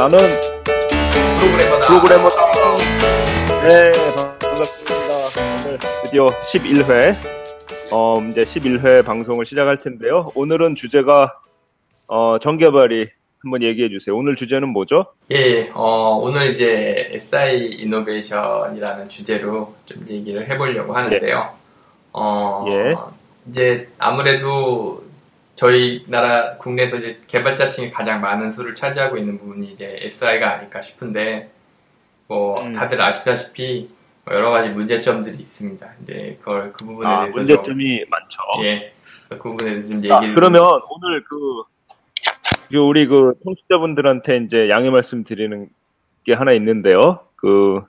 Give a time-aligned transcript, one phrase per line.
[0.00, 0.16] 나는
[1.38, 1.86] 프로그래머다.
[1.86, 2.46] 프로그래머다.
[3.68, 3.90] 네,
[4.40, 5.66] 반갑습니다.
[5.66, 7.14] 오늘 드디어 11회,
[7.92, 10.32] 어, 이제 11회 방송을 시작할 텐데요.
[10.34, 11.38] 오늘은 주제가,
[12.06, 13.10] 어, 정개발이
[13.42, 14.16] 한번 얘기해 주세요.
[14.16, 15.04] 오늘 주제는 뭐죠?
[15.32, 21.50] 예, 어, 오늘 이제 SI 이노베이션이라는 주제로 좀 얘기를 해보려고 하는데요.
[22.14, 22.94] 어, 예.
[23.50, 24.99] 이제 아무래도
[25.60, 31.50] 저희 나라 국내에서 이제 개발자층이 가장 많은 수를 차지하고 있는 부분이 이제 SI가 아닐까 싶은데,
[32.28, 32.72] 뭐, 음.
[32.72, 33.86] 다들 아시다시피
[34.30, 35.86] 여러 가지 문제점들이 있습니다.
[35.98, 38.38] 근데 그걸 그 부분에 아, 대해서 좀, 문제점이 많죠.
[38.62, 38.90] 예,
[39.28, 41.62] 그 부분에 대해서 좀 자, 얘기를 그러면 오늘 그,
[42.70, 45.68] 그 우리 그 청취자분들한테 이제 양해 말씀 드리는
[46.24, 47.26] 게 하나 있는데요.
[47.36, 47.82] 그,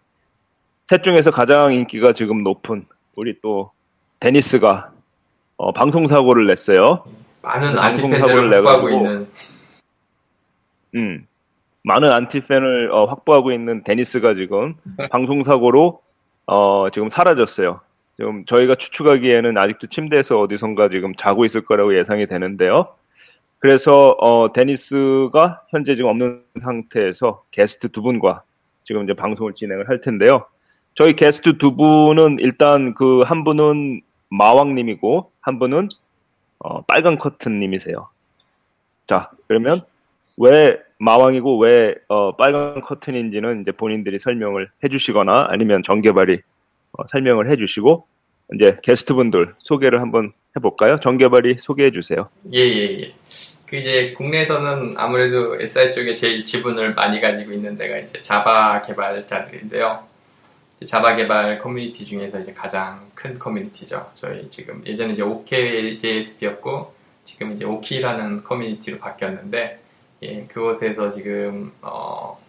[0.90, 3.71] 셋 중에서 가장 인기가 지금 높은 우리 또
[4.20, 4.91] 데니스가
[5.55, 7.05] 어, 방송 사고를 냈어요.
[7.41, 9.27] 많은 방송 안티팬들을 확보하고 내가지고 있는
[10.96, 11.27] 음.
[11.84, 14.76] 많은 안티팬을 어, 확보하고 있는 데니스가 지금
[15.12, 16.02] 방송 사고로
[16.46, 17.82] 어, 지금 사라졌어요.
[18.18, 22.90] 지금 저희가 추측하기에는 아직도 침대에서 어디선가 지금 자고 있을 거라고 예상이 되는데요.
[23.60, 28.43] 그래서 어, 데니스가 현재 지금 없는 상태에서 게스트 두 분과
[28.84, 30.46] 지금 이제 방송을 진행을 할 텐데요.
[30.96, 35.90] 저희 게스트 두 분은 일단 그 한 분은 마왕님이고 한 분은
[36.63, 38.09] 어, 빨간 커튼님이세요.
[39.07, 39.81] 자 그러면
[40.37, 46.40] 왜 마왕이고 왜 어, 빨간 커튼인지는 이제 본인들이 설명을 해주시거나 아니면 정개발이
[46.93, 48.05] 어, 설명을 해주시고
[48.55, 50.99] 이제 게스트분들 소개를 한번 해볼까요?
[50.99, 52.29] 정개발이 소개해 주세요.
[52.53, 53.13] 예, 예, 예.
[53.65, 60.10] 그 이제 국내에서는 아무래도 SI 쪽에 제일 지분을 많이 가지고 있는 데가 이제 자바 개발자들인데요.
[60.85, 64.09] 자바 개발 커뮤니티 중에서 이제 가장 큰 커뮤니티죠.
[64.16, 66.94] 저희 지금 예전에 이제 OKJSP였고
[67.24, 69.79] 지금 이제 OKKY라는 커뮤니티로 바뀌었는데
[70.24, 72.40] 예, 그곳에서 지금 어,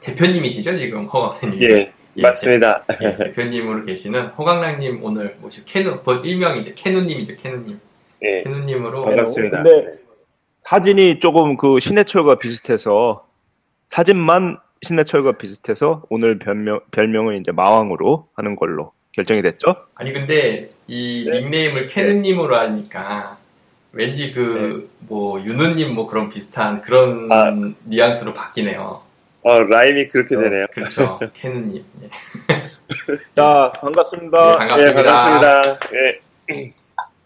[0.00, 1.62] 대표님이시죠 지금 허광남님.
[1.62, 2.84] 예, 맞습니다.
[3.02, 7.78] 예, 대표님으로 계시는 허광남님 오늘 모시고 캐누, 뭐 일명이 이제 캐누님이죠 캐누님.
[8.22, 9.62] 예, 캐누님으로 반갑습니다.
[9.62, 9.98] 근데
[10.62, 13.26] 사진이 조금 그 신해철과 비슷해서
[13.88, 19.66] 사진만 신해철과 비슷해서 오늘 별명 별명을 이제 마왕으로 하는 걸로 결정이 됐죠.
[19.94, 21.40] 아니 근데 이 네.
[21.40, 23.38] 닉네임을 캐누님으로 하니까
[23.92, 27.52] 왠지 그뭐 윤우님 뭐 그런 비슷한 그런 아.
[27.84, 29.00] 뉘앙스로 바뀌네요.
[29.42, 30.66] 어, 라임이 그렇게 되네요.
[30.72, 31.18] 그렇죠.
[31.32, 31.82] 캐누님.
[32.02, 32.10] 예.
[33.34, 34.38] 자 반갑습니다.
[34.46, 34.88] 네, 반갑습니다.
[34.88, 35.78] 예, 반갑습니다.
[36.52, 36.72] 예,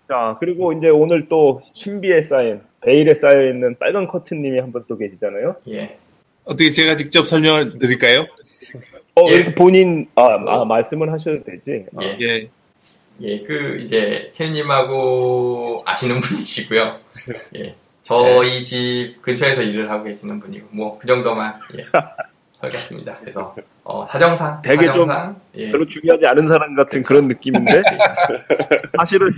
[0.09, 4.97] 자 그리고 이제 오늘 또 신비에 쌓인 베일에 쌓여 있는 빨간 커튼님이 한 분 또
[4.97, 5.57] 계시잖아요.
[5.71, 5.99] 예.
[6.51, 8.27] 어떻게 제가 직접 설명을 드릴까요?
[9.15, 9.55] 어 예.
[9.55, 11.87] 본인 아, 아, 말씀을 하셔도 되지.
[11.97, 12.19] 아, 예.
[12.21, 12.51] 예.
[13.23, 16.99] 예, 그 이제 캐누님하고 아시는 분이시고요.
[17.57, 17.75] 예.
[18.03, 21.85] 저희 집 근처에서 일을 하고 계시는 분이고 뭐 그 정도만 예.
[22.61, 23.19] 설겠습니다.
[23.21, 25.71] 그래서 어, 사정상 되게 좀 사정상 예.
[25.71, 27.83] 별로 중요하지 않은 사람 같은 그런 느낌인데
[28.99, 29.33] 사실은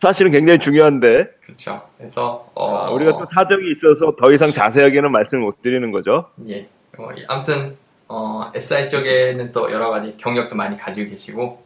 [0.00, 1.82] 사실은 굉장히 중요한데 그렇죠.
[1.98, 6.30] 그래서 어, 아, 우리가 또 사정이 있어서 더 이상 자세하게는 말씀을 못 드리는 거죠.
[6.48, 6.68] 예.
[6.98, 7.76] 어, 아무튼
[8.08, 11.62] 어, SI 쪽에는 또 여러 가지 경력도 많이 가지고 계시고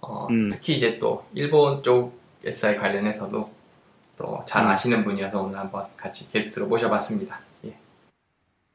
[0.00, 0.48] 어, 음.
[0.50, 3.50] 특히 이제 또 일본 쪽 SI 관련해서도
[4.16, 4.68] 또잘 음.
[4.68, 7.40] 아시는 분이어서 오늘 한번 같이 게스트로 모셔봤습니다.
[7.64, 7.74] 예.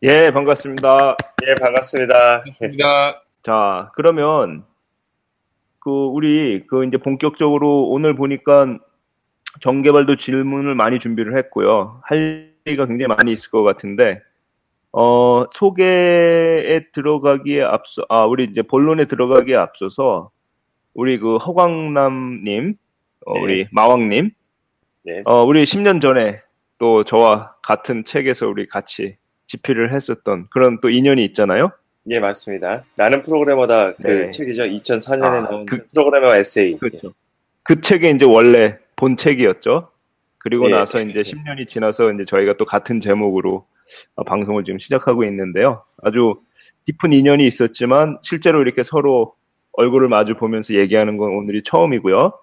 [0.04, 1.16] 예, 반갑습니다.
[1.48, 2.44] 예, 반갑습니다.
[2.62, 3.24] 입니다.
[3.44, 4.64] 자, 그러면
[5.80, 8.78] 그 우리 그 이제 본격적으로 오늘 보니까
[9.62, 12.02] 정개발도 질문을 많이 준비를 했고요.
[12.04, 14.22] 할 얘기가 굉장히 많이 있을 것 같은데
[14.92, 20.32] 어, 소개에 들어가기에 앞서 아, 우리 이제 본론에 들어가기에 앞서서
[20.94, 22.76] 우리 그 허광남님,
[23.26, 23.42] 어, 네.
[23.42, 24.32] 우리 마왕님,
[25.04, 25.22] 네.
[25.26, 26.42] 어, 우리 10년 전에
[26.80, 31.72] 또 저와 같은 책에서 우리 같이 집필을 했었던 그런 또 인연이 있잖아요.
[32.08, 32.86] 예, 맞습니다.
[32.96, 34.30] 나는 프로그래머다 그 네.
[34.30, 34.64] 책이죠.
[34.64, 36.78] 2004년에 아, 나온 그- 프로그래머 에세이.
[36.78, 37.14] 그렇죠.
[37.64, 39.90] 그 책이 이제 원래 본 책이었죠.
[40.40, 40.72] 그리고 예.
[40.72, 43.66] 나서 이제 10년이 지나서 이제 저희가 또 같은 제목으로
[44.16, 45.84] 어, 방송을 지금 시작하고 있는데요.
[46.02, 46.40] 아주
[46.86, 49.36] 깊은 인연이 있었지만 실제로 이렇게 서로
[49.74, 52.34] 얼굴을 마주 보면서 얘기하는 건 오늘이 처음이고요.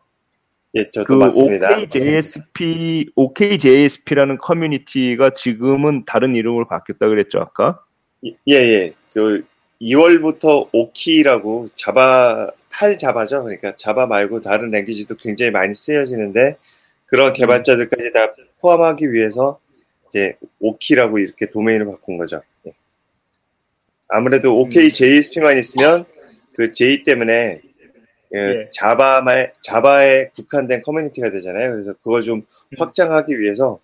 [0.76, 1.70] 예, 저도 그 맞습니다.
[1.78, 7.80] OKJSP, OKJSP라는 커뮤니티가 지금은 다른 이름으로 바뀌었다 그랬죠, 아까?
[8.48, 8.94] 예, 예.
[9.12, 9.44] 그
[9.80, 13.44] 2월부터 오키라고 자바 탈 자바죠.
[13.44, 16.56] 그러니까 자바 말고 다른 랭귀지도 굉장히 많이 쓰여지는데
[17.06, 19.58] 그런 개발자들까지 다 포함하기 위해서
[20.08, 22.42] 이제 오키라고 이렇게 도메인을 바꾼 거죠.
[22.66, 22.72] 예.
[24.08, 26.04] 아무래도 OK JSP만 있으면
[26.54, 27.60] 그 J 때문에
[28.34, 28.68] 예, 예.
[28.72, 31.72] 자바 말 자바에 국한된 커뮤니티가 되잖아요.
[31.72, 32.76] 그래서 그걸 좀 음.
[32.78, 33.78] 확장하기 위해서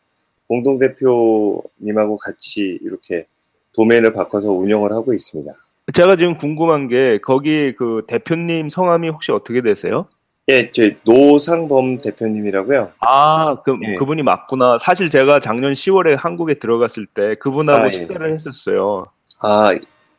[0.49, 3.27] 공동 대표님하고 같이 이렇게
[3.75, 5.53] 도메인을 바꿔서 운영을 하고 있습니다.
[5.95, 10.05] 제가 지금 궁금한 게 거기 그 대표님 성함이 혹시 어떻게 되세요?
[10.49, 12.93] 예, 저 노상범 대표님이라고요.
[13.01, 13.95] 아, 그 예.
[13.95, 14.79] 그분이 맞구나.
[14.83, 17.93] 사실 제가 작년 10월에 한국에 들어갔을 때 그분하고 아, 예.
[17.93, 19.07] 식사를 했었어요.
[19.41, 19.73] 아,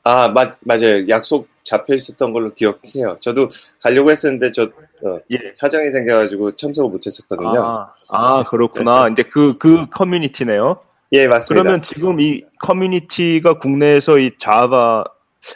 [0.03, 1.07] 아, 맞, 맞아요.
[1.09, 3.17] 약속 잡혀 있었던 걸로 기억해요.
[3.19, 3.49] 저도
[3.81, 5.37] 가려고 했었는데 저 어, 예.
[5.53, 7.61] 사정이 생겨가지고 참석을 못했었거든요.
[7.61, 9.07] 아, 아, 그렇구나.
[9.11, 10.79] 이제 그, 그 커뮤니티네요.
[11.13, 11.61] 예, 맞습니다.
[11.63, 15.03] 그러면 지금 이 커뮤니티가 국내에서 이 자바,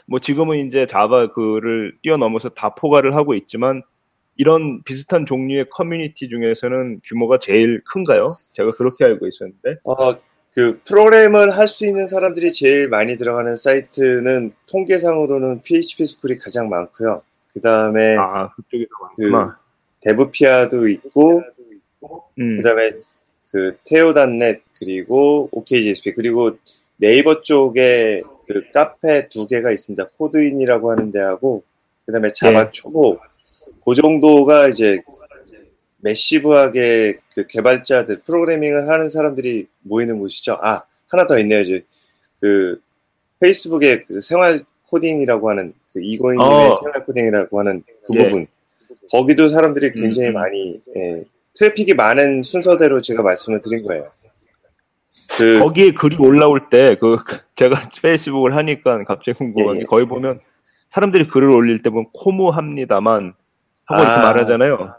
[0.05, 3.81] 뭐 지금은 이제 자바 그를 뛰어넘어서 다 포괄을 하고 있지만
[4.35, 8.37] 이런 비슷한 종류의 커뮤니티 중에서는 규모가 제일 큰가요?
[8.53, 9.79] 제가 그렇게 알고 있었는데.
[9.83, 10.15] 어,
[10.53, 17.23] 그 프로그램을 할 수 있는 사람들이 제일 많이 들어가는 사이트는 통계상으로는 PHP 스쿨이 가장 많고요.
[17.53, 19.59] 그 다음에 아, 그쪽에서 많구나.
[20.01, 21.41] 데브피아도 있고,
[22.39, 22.57] 음.
[22.57, 22.91] 그 다음에
[23.57, 26.51] 그 태요닷넷 그리고 OKJSP 그리고
[26.97, 30.09] 네이버 쪽에 그 카페 두 개가 있습니다.
[30.15, 31.63] 코드인이라고 하는 데하고
[32.05, 32.71] 그 다음에 자바 네.
[32.71, 33.17] 초보
[33.83, 35.01] 그 정도가 이제
[36.01, 40.59] massive하게 그 개발자들 프로그래밍을 하는 사람들이 모이는 곳이죠.
[40.61, 41.61] 아 하나 더 있네요.
[41.61, 41.83] 이제
[42.39, 42.79] 그
[43.39, 46.79] 페이스북에 그 생활 코딩이라고 하는 그 이고잉님의 어.
[46.83, 48.23] 생활 코딩이라고 하는 그 예.
[48.25, 48.47] 부분
[49.09, 50.33] 거기도 사람들이 굉장히 음.
[50.33, 51.23] 많이 예,
[51.57, 54.09] 트래픽이 많은 순서대로 제가 말씀을 드린 거예요.
[55.37, 57.17] 그 거기에 글이 올라올 때, 그,
[57.55, 59.85] 제가 페이스북을 하니까 갑자기 궁금한 예, 게 예.
[59.85, 60.39] 거기 보면
[60.93, 63.33] 사람들이 글을 올릴 때 보면 코무합니다만
[63.85, 64.21] 하고 이렇게 아.
[64.21, 64.95] 말하잖아요.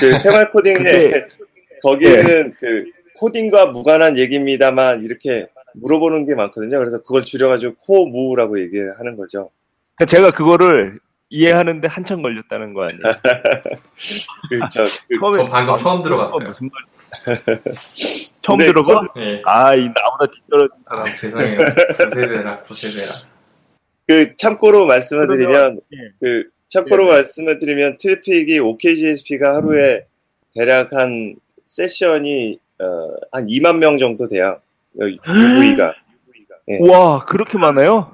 [0.00, 1.26] 그 생활 코딩에
[1.82, 2.84] 거기에는 그
[3.16, 6.78] 코딩과 무관한 얘기입니다만 이렇게 물어보는 게 많거든요.
[6.78, 9.50] 그래서 그걸 줄여가지고 코무라고 얘기하는 거죠.
[9.96, 11.00] 그러니까 제가 그거를
[11.30, 13.02] 이해하는데 한참 걸렸다는 거 아니에요?
[14.48, 14.86] 그렇죠.
[15.08, 16.48] 그- 처음에 저 방금 아, 처음 그거 들어봤어요.
[16.48, 17.58] 무슨 말?
[18.42, 19.08] 처음 들어봐?
[19.18, 19.42] 예.
[19.44, 21.16] 아, 이 나보다 뒤떨어진 아, 사람.
[21.16, 21.58] 죄송해요.
[21.96, 23.12] 구세대라, 구세대라.
[24.06, 25.98] 그 참고로 말씀을 드리면 예.
[26.20, 27.12] 그 참고로 예, 네.
[27.14, 30.06] 말씀을 드리면 트래픽이 OKGSP가 하루에
[30.54, 32.84] 대략 한 세션이 어,
[33.32, 34.60] 한 2만 명 정도 돼요.
[34.98, 35.94] 어, UV가.
[36.70, 36.78] 예.
[36.90, 38.12] 와, 그렇게 많아요?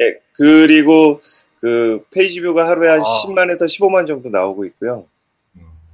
[0.00, 1.20] 예, 그리고
[1.64, 3.02] 그 페이지 뷰가 하루에 한 아.
[3.02, 5.06] 10만에서 15만 정도 나오고 있고요.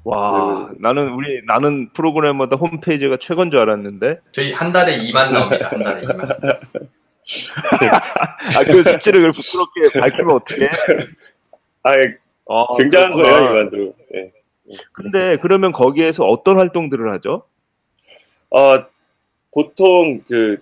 [0.02, 4.18] 와, 그- 나는 우리 나는 프로그래머다 홈페이지가 최고인 줄 알았는데.
[4.32, 5.68] 저희 한 달에 2만 나옵니다.
[5.68, 6.58] 한 달에 2만.
[8.56, 10.66] 아, 그 수치를 부끄럽게 밝히면 어떡해?
[11.84, 12.16] 아, 예,
[12.48, 13.38] 아, 굉장한 그렇구나.
[13.38, 13.94] 거예요, 이만으로.
[14.16, 14.32] 예.
[14.90, 17.44] 근데 그러면 거기에서 어떤 활동들을 하죠?
[18.50, 18.84] 어,
[19.52, 20.60] 보통 그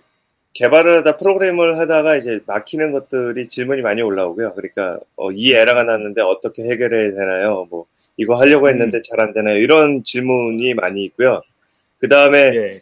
[0.58, 4.54] 개발을 하다 프로그램을 하다가 이제 막히는 것들이 질문이 많이 올라오고요.
[4.54, 7.66] 그러니까 어, 이 에러가 났는데 어떻게 해결해야 되나요?
[7.70, 9.56] 뭐 이거 하려고 했는데 잘안 되나요?
[9.56, 11.42] 이런 질문이 많이 있고요.
[12.00, 12.80] 그 다음에 예.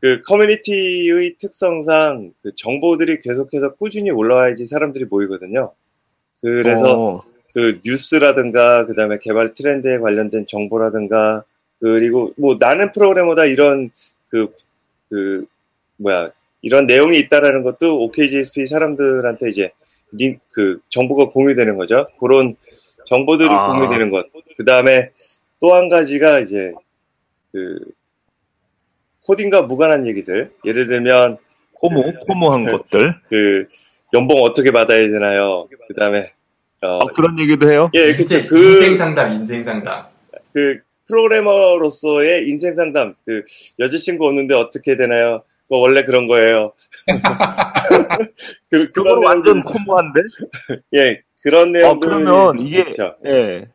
[0.00, 5.72] 그 커뮤니티의 특성상 그 정보들이 계속해서 꾸준히 올라와야지 사람들이 모이거든요.
[6.42, 7.22] 그래서 어,
[7.54, 11.44] 그 뉴스라든가 그 다음에 개발 트렌드에 관련된 정보라든가
[11.80, 13.90] 그리고 뭐 나는 프로그래머다 이런
[14.28, 14.48] 그
[15.08, 15.46] 그
[15.96, 16.30] 뭐야
[16.66, 19.70] 이런 내용이 있다라는 것도 OKGSP 사람들한테 이제
[20.10, 22.08] 링, 그 정보가 공유되는 거죠.
[22.18, 22.56] 그런
[23.06, 23.68] 정보들이 아.
[23.68, 24.26] 공유되는 것.
[24.56, 25.10] 그 다음에
[25.60, 26.72] 또 한 가지가 이제
[27.52, 27.78] 그
[29.24, 30.50] 코딩과 무관한 얘기들.
[30.64, 31.36] 예를 들면
[31.74, 33.14] 코모, 코모한 것들.
[33.28, 33.68] 그
[34.12, 35.68] 연봉 어떻게 받아야 되나요?
[35.86, 36.32] 그 다음에
[36.82, 37.90] 어, 아, 그런 얘기도 해요?
[37.94, 38.44] 예, 그쵸.
[38.48, 40.04] 그, 인생 상담, 인생 상담.
[40.52, 43.44] 그, 프로그래머로서의 인생 상담, 그,
[43.78, 45.42] 여자친구 없는데 어떻게 되나요?
[45.68, 46.72] 그거 원래 그런 거예요.
[48.70, 50.20] 그, 그런 완전 코모한데?
[50.94, 52.08] 예, 그런 아, 내용들.
[52.08, 53.16] 그러면 이게, 있죠.
[53.26, 53.66] 예.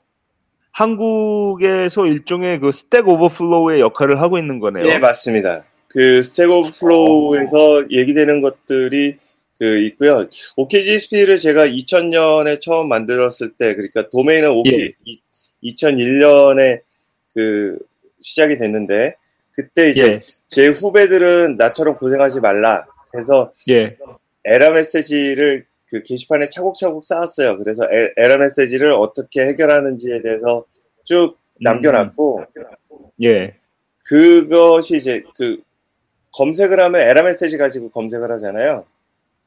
[0.71, 4.85] 한국에서 일종의 그 Stack Overflow의 역할을 하고 있는 거네요.
[4.87, 5.65] 예, 맞습니다.
[5.87, 9.17] 그, Stack Overflow에서 얘기되는 것들이
[9.59, 10.27] 그, 있고요.
[10.55, 15.13] OKGSP를 제가 2000년에 처음 만들었을 때, 그러니까 도메인은 OK, 예.
[15.63, 16.81] 2001년에
[17.33, 17.77] 그,
[18.21, 19.15] 시작이 됐는데,
[19.53, 23.97] 그때 이제 예, 제 후배들은 나처럼 고생하지 말라 해서 예.
[24.45, 27.57] 에러 메시지를 그 게시판에 차곡차곡 쌓았어요.
[27.57, 30.65] 그래서 에, 에러 메시지를 어떻게 해결하는지에 대해서
[31.03, 32.45] 쭉 남겨놨고
[33.23, 33.55] 예.
[34.03, 35.61] 그것이 이제 그
[36.33, 38.85] 검색을 하면 에러 메시지 가지고 검색을 하잖아요.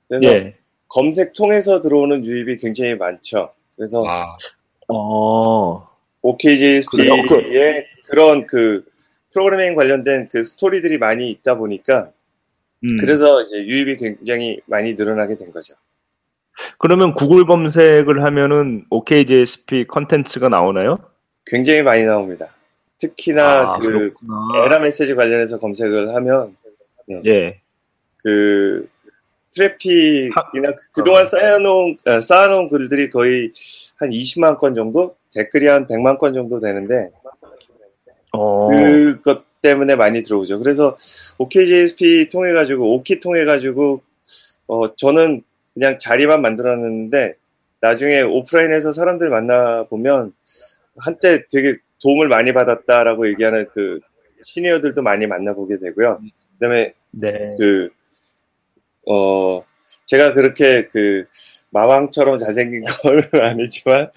[0.09, 0.55] 그래서 예.
[0.89, 3.51] 검색 통해서 들어오는 유입이 굉장히 많죠.
[3.77, 4.37] 그래서 아,
[4.89, 5.89] 어.
[6.23, 7.83] OKJSP의 그래요?
[8.07, 8.85] 그런 그
[9.35, 12.11] 프로그래밍 관련된 그 스토리들이 많이 있다 보니까
[12.85, 12.97] 음.
[13.01, 15.75] 그래서 이제 유입이 굉장히 많이 늘어나게 된 거죠.
[16.79, 20.99] 그러면 구글 검색을 하면은 OKJSP 컨텐츠가 나오나요?
[21.47, 22.55] 굉장히 많이 나옵니다.
[22.99, 24.65] 특히나 아, 그 그렇구나.
[24.65, 26.57] 에러 메시지 관련해서 검색을 하면
[27.27, 27.61] 예.
[28.19, 28.89] 그
[29.55, 33.53] 트래픽이나 그동안 쌓여놓은, 아, 쌓아놓은 글들이 거의
[33.97, 35.17] 한 20만 건 정도?
[35.35, 37.11] 댓글이 한 100만 건 정도 되는데,
[38.37, 40.59] 어, 그것 때문에 많이 들어오죠.
[40.59, 40.97] 그래서
[41.39, 44.03] OKJSP 통해 가지고, OKKY 통해 가지고,
[44.67, 47.35] 어, 저는 그냥 자리만 만들었는데,
[47.81, 50.33] 나중에 오프라인에서 사람들 만나 보면,
[50.99, 54.01] 한때 되게 도움을 많이 받았다라고 얘기하는 그
[54.43, 56.21] 시니어들도 많이 만나보게 되고요.
[56.21, 57.57] 그 다음에 네.
[57.59, 57.89] 그,
[59.09, 59.65] 어,
[60.07, 61.25] 제가 그렇게 그,
[61.71, 64.11] 마왕처럼 잘생긴 건 아니지만,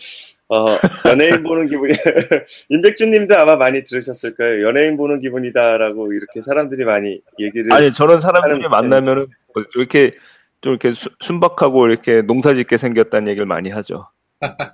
[0.49, 0.77] 어,
[1.09, 1.93] 연예인 보는 기분이,
[2.69, 4.65] 임백준 님도 아마 많이 들으셨을 거예요.
[4.67, 7.71] 연예인 보는 기분이다라고 이렇게 사람들이 많이 얘기를.
[7.73, 10.13] 아니 저런 사람들이 만나면은 뭐 이렇게
[10.61, 14.07] 좀 이렇게 수- 순박하고 이렇게 농사 짓게 생겼다는 얘기를 많이 하죠.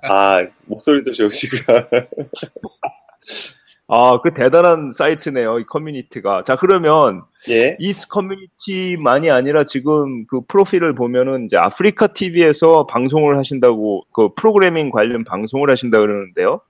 [0.08, 1.88] 아, 목소리도 좋으시고요.
[3.88, 6.44] 아, 그 대단한 사이트네요, 이 커뮤니티가.
[6.46, 7.76] 자, 그러면 예.
[7.78, 15.24] 이 커뮤니티만이 아니라 지금 그 프로필을 보면은 이제 아프리카 TV에서 방송을 하신다고 그 프로그래밍 관련
[15.24, 16.60] 방송을 하신다 그러는데요.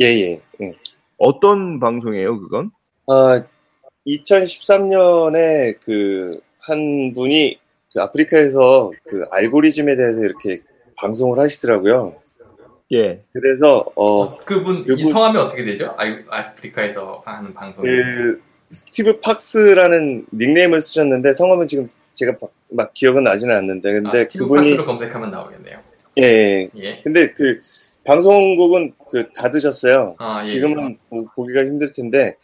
[0.00, 0.40] 예, 예.
[0.62, 0.72] 예.
[1.18, 2.70] 어떤 방송이에요, 그건?
[3.06, 3.40] 아,
[4.06, 7.58] 2013년에 그, 한 분이
[7.92, 10.60] 그 아프리카에서 그 알고리즘에 대해서 이렇게
[10.96, 12.14] 방송을 하시더라고요.
[12.92, 13.22] 예.
[13.32, 15.94] 그래서, 어, 어, 그분 이 그분- 성함이 어떻게 되죠?
[15.96, 17.86] 아, 아프리카에서 하는 방송이.
[17.88, 24.28] 그, 스티브 팍스라는 닉네임을 쓰셨는데, 성함은 지금 제가 막, 막 기억은 나지는 않는데, 근데 아,
[24.28, 25.80] 그분이, 팍스로 검색하면 나오겠네요.
[26.18, 26.70] 예, 예.
[26.76, 27.00] 예.
[27.02, 27.60] 근데 그,
[28.04, 30.16] 방송국은 그, 닫으셨어요.
[30.18, 30.46] 아, 예.
[30.46, 32.36] 지금은 보- 보기가 힘들 텐데,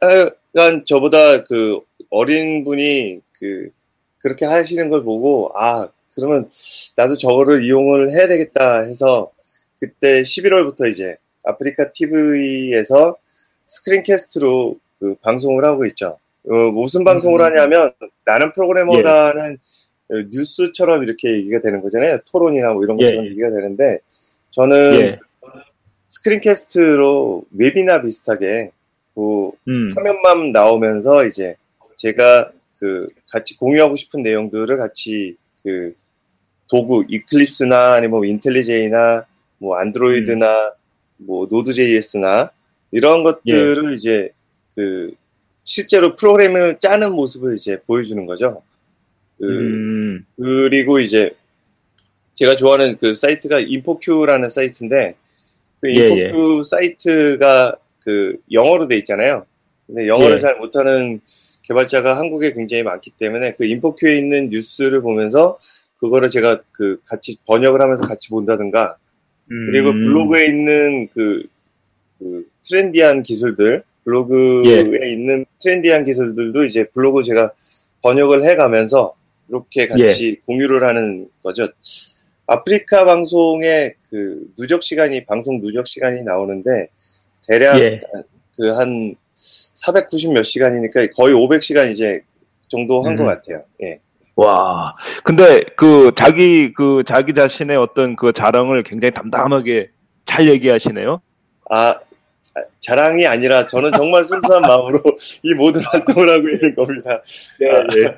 [0.00, 3.70] 하여간 저보다 그, 어린 분이 그,
[4.18, 6.48] 그렇게 하시는 걸 보고, 아, 그러면
[6.96, 9.30] 나도 저거를 이용을 해야 되겠다 해서,
[9.78, 13.16] 그때 11월부터 이제 아프리카 TV에서
[13.66, 16.18] 스크린캐스트로 그 방송을 하고 있죠.
[16.48, 17.44] 어, 무슨 방송을 음.
[17.44, 17.92] 하냐면
[18.24, 19.58] 나는 프로그래머다는
[20.08, 22.18] 어, 뉴스처럼 이렇게 얘기가 되는 거잖아요.
[22.30, 23.30] 토론이나 뭐 이런 예, 것처럼 예.
[23.30, 23.98] 얘기가 되는데
[24.50, 25.18] 저는 예.
[26.10, 28.70] 스크린캐스트로 웹이나 비슷하게
[29.14, 29.90] 그 음.
[29.94, 31.56] 화면만 나오면서 이제
[31.96, 35.94] 제가 그 같이 공유하고 싶은 내용들을 같이 그
[36.68, 39.24] 도구 Eclipse나 아니면 뭐 IntelliJ나
[39.58, 40.72] 뭐 안드로이드나
[41.18, 42.50] 뭐 Node.js나
[42.90, 44.30] 이런 것들을 이제
[44.76, 45.10] 그
[45.64, 48.62] 실제로 프로그램을 짜는 모습을 이제 보여주는 거죠.
[49.38, 50.24] 그 음.
[50.36, 51.34] 그리고 이제
[52.36, 55.16] 제가 좋아하는 그 사이트가 InfoQ라는 사이트인데
[55.80, 59.44] 그 예, InfoQ 사이트가 그 영어로 돼 있잖아요.
[59.86, 60.40] 근데 영어를 예.
[60.40, 61.20] 잘 못하는
[61.62, 65.58] 개발자가 한국에 굉장히 많기 때문에 그 InfoQ에 있는 뉴스를 보면서
[65.98, 68.96] 그거를 제가 그 같이 번역을 하면서 같이 본다든가
[69.48, 70.04] 그리고 음.
[70.04, 71.44] 블로그에 있는 그,
[72.18, 75.12] 그 trendy한 기술들 블로그에 예.
[75.12, 77.50] 있는 trendy한 기술들도 이제 블로그 제가
[78.02, 79.14] 번역을 해가면서
[79.48, 80.34] 이렇게 같이 예.
[80.46, 81.68] 공유를 하는 거죠.
[82.46, 86.86] 아프리카 방송에 그 누적 시간이 방송 누적 시간이 나오는데
[87.48, 88.00] 대략 예.
[88.56, 92.20] 그한 490 몇 시간이니까 거의 500시간 이제
[92.68, 93.26] 정도 한것 음.
[93.26, 93.64] 같아요.
[93.82, 93.98] 예.
[94.36, 94.94] 와.
[95.24, 99.90] 근데 그 자기 그 자기 자신의 어떤 그 자랑을 굉장히 담담하게
[100.26, 101.20] 잘 얘기하시네요.
[101.70, 102.00] 아, 아,
[102.80, 105.00] 자랑이 아니라 저는 정말 순수한 마음으로
[105.42, 107.22] 이 모든 활동을 하고 있는 겁니다.
[107.58, 108.16] 네, 아, 네.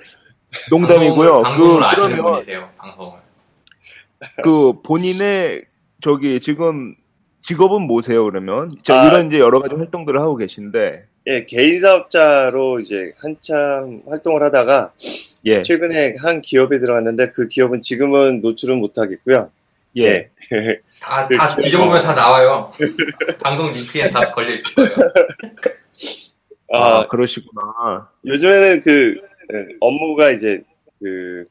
[0.71, 1.43] 농담이고요.
[1.43, 2.69] 방송을, 방송을 그 아시는 그러면 분이세요.
[2.77, 3.19] 방송을.
[4.43, 5.65] 그 본인의
[6.03, 6.95] 저기 지금
[7.43, 8.25] 직업은 뭐세요?
[8.25, 9.07] 그러면 저 아.
[9.07, 14.93] 이런 이제 여러 가지 활동들을 하고 계신데 예, 개인 사업자로 이제 한참 활동을 하다가
[15.45, 19.51] 예, 최근에 한 기업에 들어갔는데 그 기업은 지금은 노출은 못 하겠고요.
[19.97, 20.31] 예.
[21.01, 22.73] 다, 그다 뒤져보면 다 나와요.
[23.43, 24.91] 방송 링크에 다 걸려 있을 거예요.
[26.73, 28.09] 아, 아, 그러시구나.
[28.25, 29.21] 요즘에는 그
[29.55, 30.63] 예, 업무가 이제
[31.01, 31.45] 그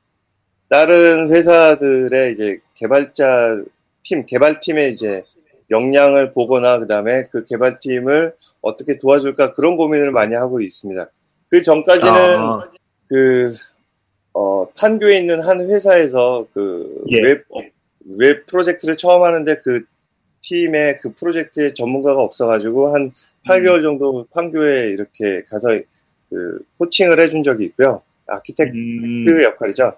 [0.70, 3.64] 다른 회사들의 이제 개발자
[4.04, 5.24] 팀, 개발팀의 이제
[5.70, 11.10] 역량을 보거나 그 다음에 그 개발팀을 어떻게 도와줄까 그런 고민을 많이 하고 있습니다.
[11.50, 12.70] 그 전까지는 아,
[13.10, 13.54] 그,
[14.34, 17.22] 어, 판교에 있는 한 회사에서 그 예.
[18.08, 19.84] 웹, 웹 프로젝트를 처음 하는데 그
[20.42, 23.12] 팀에 그 프로젝트에 전문가가 없어가지고 한
[23.48, 25.70] 8개월 정도 판교에 이렇게 가서
[26.30, 28.02] 그 코칭을 해준 적이 있고요.
[28.28, 29.94] 아키텍트 음, 역할이죠.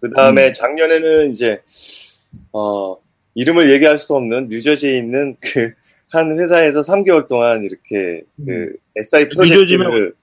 [0.00, 1.60] 그 다음에 작년에는 이제,
[2.52, 2.96] 어,
[3.34, 5.74] 이름을 얘기할 수 없는 뉴저지에 있는 그
[6.12, 10.14] 한 회사에서 3개월 동안 이렇게 그 SI 프로젝트를 뉴저지면-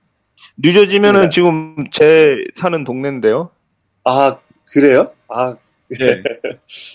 [0.63, 1.31] 뉴저지면은.
[1.31, 3.49] 지금 제 사는 동네인데요.
[4.03, 4.37] 아,
[4.71, 5.11] 그래요?
[5.27, 5.57] 아,
[5.99, 6.23] 예.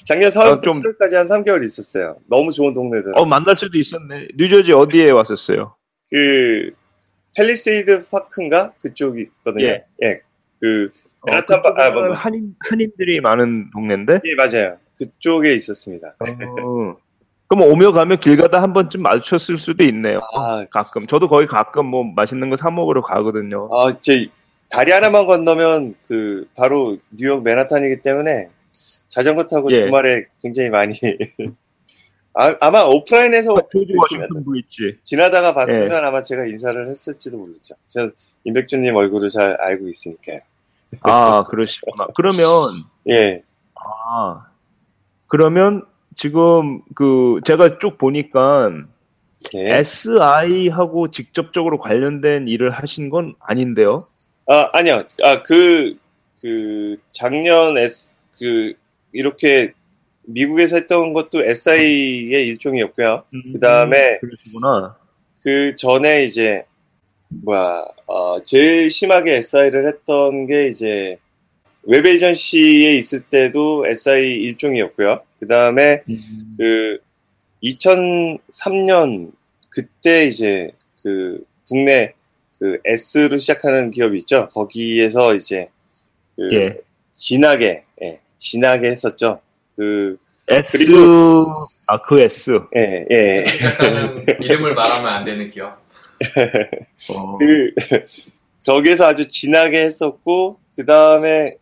[0.04, 2.16] 작년 4월부터 아, 좀- 7월까지 한 3개월 있었어요.
[2.28, 3.12] 너무 좋은 동네들.
[3.16, 4.28] 어 만날 수도 있었네.
[4.36, 5.74] 뉴저지 어디에 왔었어요?
[6.10, 6.70] 그,
[7.36, 8.72] 펠리세이드 파크인가?
[8.80, 9.66] 그쪽이 있거든요.
[9.66, 9.84] 예.
[10.02, 10.20] 예.
[10.60, 14.20] 그, 어, 메나탄 바- 아, 그쪽은 뭐- 한인 한인들이 많은 동네인데.
[14.24, 14.76] 예, 맞아요.
[14.98, 16.14] 그쪽에 있었습니다.
[16.20, 16.96] 어,
[17.48, 20.20] 그럼 오며 가면 길 가다 한 번쯤 마주쳤을 수도 있네요.
[20.34, 23.68] 아, 가끔 저도 거기 가끔 뭐 맛있는 거 사 먹으러 가거든요.
[23.72, 24.26] 아, 제
[24.70, 28.48] 다리 하나만 건너면 그 바로 뉴욕 맨하탄이기 때문에
[29.14, 29.84] 자전거 타고 예.
[29.84, 30.92] 주말에 굉장히 많이
[32.36, 34.98] 아, 마 오프라인에서 워싱턴 브릿지.
[35.04, 35.96] 지나다가 봤으면 예.
[35.96, 37.76] 아마 제가 인사를 했을지도 모르죠.
[37.86, 38.10] 저
[38.42, 40.40] 임백준님 얼굴을 잘 알고 있으니까요.
[41.02, 42.08] 아 그러시구나.
[42.16, 42.44] 그러면
[43.08, 43.44] 예,
[43.76, 44.46] 아
[45.28, 45.84] 그러면
[46.16, 48.70] 지금 그 제가 쭉 보니까
[49.54, 49.76] 예.
[49.78, 54.08] SI하고 직접적으로 관련된 일을 하신 건 아닌데요?
[54.48, 55.96] 아 아니요, 아그
[56.42, 58.08] 그 작년 S
[58.40, 58.74] 그
[59.14, 59.72] 이렇게
[60.26, 63.24] 미국에서 했던 것도 SI의 일종이었고요.
[63.52, 64.96] 그다음에 그러시구나.
[65.42, 66.64] 그 전에 이제
[67.28, 71.18] 뭐야 어, 제일 심하게 SI를 했던 게 이제
[71.82, 75.20] 웹 에이전시에 있을 때도 SI 일종이었고요.
[75.38, 76.98] 그 다음에 음, 그
[77.62, 79.32] 2003년
[79.68, 80.70] 그때 이제
[81.02, 82.14] 그 국내
[82.58, 84.48] 그 S로 시작하는 기업이 있죠.
[84.52, 85.68] 거기에서 이제
[86.36, 86.80] 그 예.
[87.16, 89.40] 진하게 예, 진하게 했었죠.
[89.76, 90.16] 그
[90.48, 91.46] S 그리고-
[91.86, 92.50] 아 그 S.
[92.76, 93.44] 예, 예.
[94.40, 95.78] 이름을 말하면 안 되는 기업.
[97.10, 97.70] 어, 그
[98.66, 101.56] 거기에서 아주 진하게 했었고 그 다음에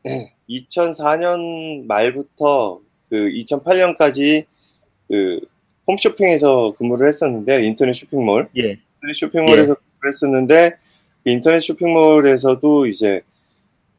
[0.50, 4.44] 2004년 말부터 그 2008년까지
[5.08, 5.40] 그
[5.86, 7.60] 홈쇼핑에서 근무를 했었는데요.
[7.60, 8.48] 인터넷 쇼핑몰.
[8.56, 8.78] 예.
[8.96, 10.70] 인터넷 쇼핑몰에서 근무를 했었는데
[11.24, 13.20] 그 인터넷 쇼핑몰에서도 이제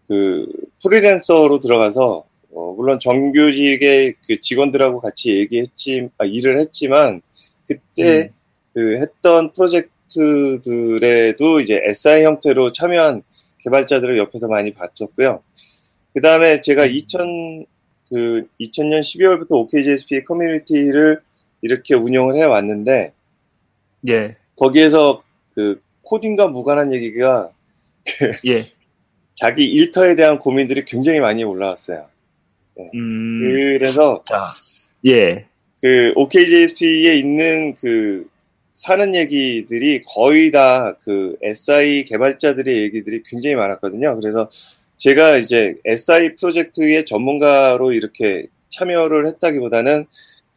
[0.08, 0.46] 그
[0.82, 2.24] 프리랜서로 들어가서
[2.56, 7.22] 어, 물론 정규직의 그 직원들하고 같이 얘기했지 아, 일을 했지만
[7.68, 8.30] 그때 음.
[8.74, 13.22] 그 했던 프로젝트들에도 이제 SI 형태로 참여한
[13.60, 15.44] 개발자들을 옆에서 많이 봤었고요.
[16.14, 17.66] 그 다음에 제가 2000,
[18.10, 21.22] 그 2000년 12월부터 OKJSP 커뮤니티를
[21.62, 23.14] 이렇게 운영을 해 왔는데
[24.10, 24.36] 예.
[24.56, 25.24] 거기에서
[25.56, 27.50] 그 코딩과 무관한 얘기가
[28.48, 28.68] 예.
[29.36, 32.13] 자기 일터에 대한 고민들이 굉장히 많이 올라왔어요.
[32.78, 33.40] 음.
[33.78, 34.54] 그래서 자.
[35.06, 35.46] 예.
[35.82, 38.26] 그 OKJSP에 있는 그
[38.74, 44.20] 사는 얘기들이 거의 다 그 SI 개발자들의 얘기들이 굉장히 많았거든요.
[44.20, 44.50] 그래서
[44.98, 50.06] 제가 이제 SI 프로젝트의 전문가로 이렇게 참여를 했다기보다는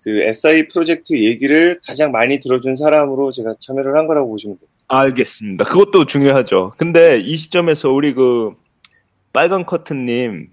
[0.03, 4.69] 그 SI 프로젝트 얘기를 가장 많이 들어준 사람으로 제가 참여를 한 거라고 보시면 돼요.
[4.89, 5.65] 알겠습니다.
[5.65, 6.75] 그것도 중요하죠.
[6.77, 8.53] 근데 이 시점에서 우리 그
[9.33, 10.49] 빨간 커튼님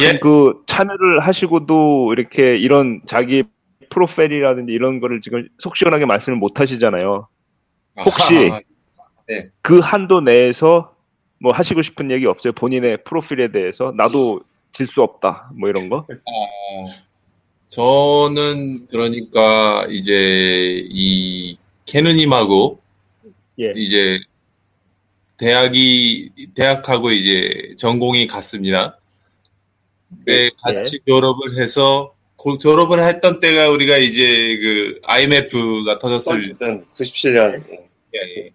[0.00, 0.18] 예.
[0.18, 3.44] 그 참여를 하시고도 이렇게 이런 자기
[3.90, 7.28] 프로필이라든지 이런 거를 지금 속 시원하게 말씀을 못 하시잖아요.
[7.98, 8.60] 혹시 아하,
[9.60, 10.94] 그 한도 내에서
[11.38, 12.52] 뭐 하시고 싶은 얘기 없어요?
[12.54, 14.42] 본인의 프로필에 대해서 나도
[14.72, 16.06] 질 수 없다 뭐 이런 거?
[16.08, 16.88] 어,
[17.68, 22.80] 저는 그러니까 이제 이 캐느님하고
[23.60, 23.72] 예.
[23.76, 24.18] 이제
[25.36, 28.96] 대학이 대학하고 이제 전공이 같습니다.
[30.26, 37.62] 네, 같이 졸업을 해서 고- 졸업을 했던 때가 우리가 이제 그 IMF가 터졌을 어쨌든 97년
[38.14, 38.50] 예, 예.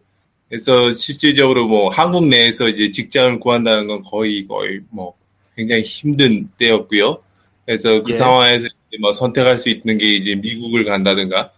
[0.50, 5.14] 그래서 실질적으로 뭐 한국 내에서 이제 직장을 구한다는 건 거의 거의 뭐
[5.56, 7.22] 굉장히 힘든 때였고요.
[7.66, 8.16] 그래서 그 예.
[8.18, 11.52] 상황에서 이제 뭐 선택할 수 있는 게 이제 미국을 간다든가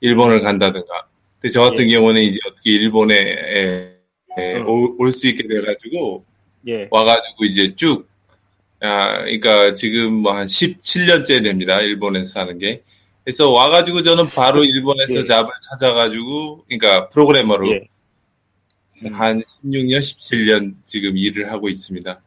[0.00, 1.06] 일본을 간다든가.
[1.40, 1.94] 근데 저 같은 예.
[1.94, 3.14] 경우는 이제 어떻게 일본에
[4.38, 4.62] 예, 음.
[4.98, 6.24] 올수 있게 돼가지고
[6.68, 6.88] 예.
[6.90, 8.08] 와가지고 이제 쭉,
[8.80, 11.80] 아, 그러니까 지금 뭐 한 17년째 됩니다.
[11.80, 12.82] 일본에서 사는 게.
[13.24, 15.24] 그래서 와가지고 저는 바로 일본에서 예.
[15.24, 17.88] 잡을 찾아가지고, 그러니까 프로그래머로 예.
[19.12, 22.20] 한 16년, 17년 지금 일을 하고 있습니다.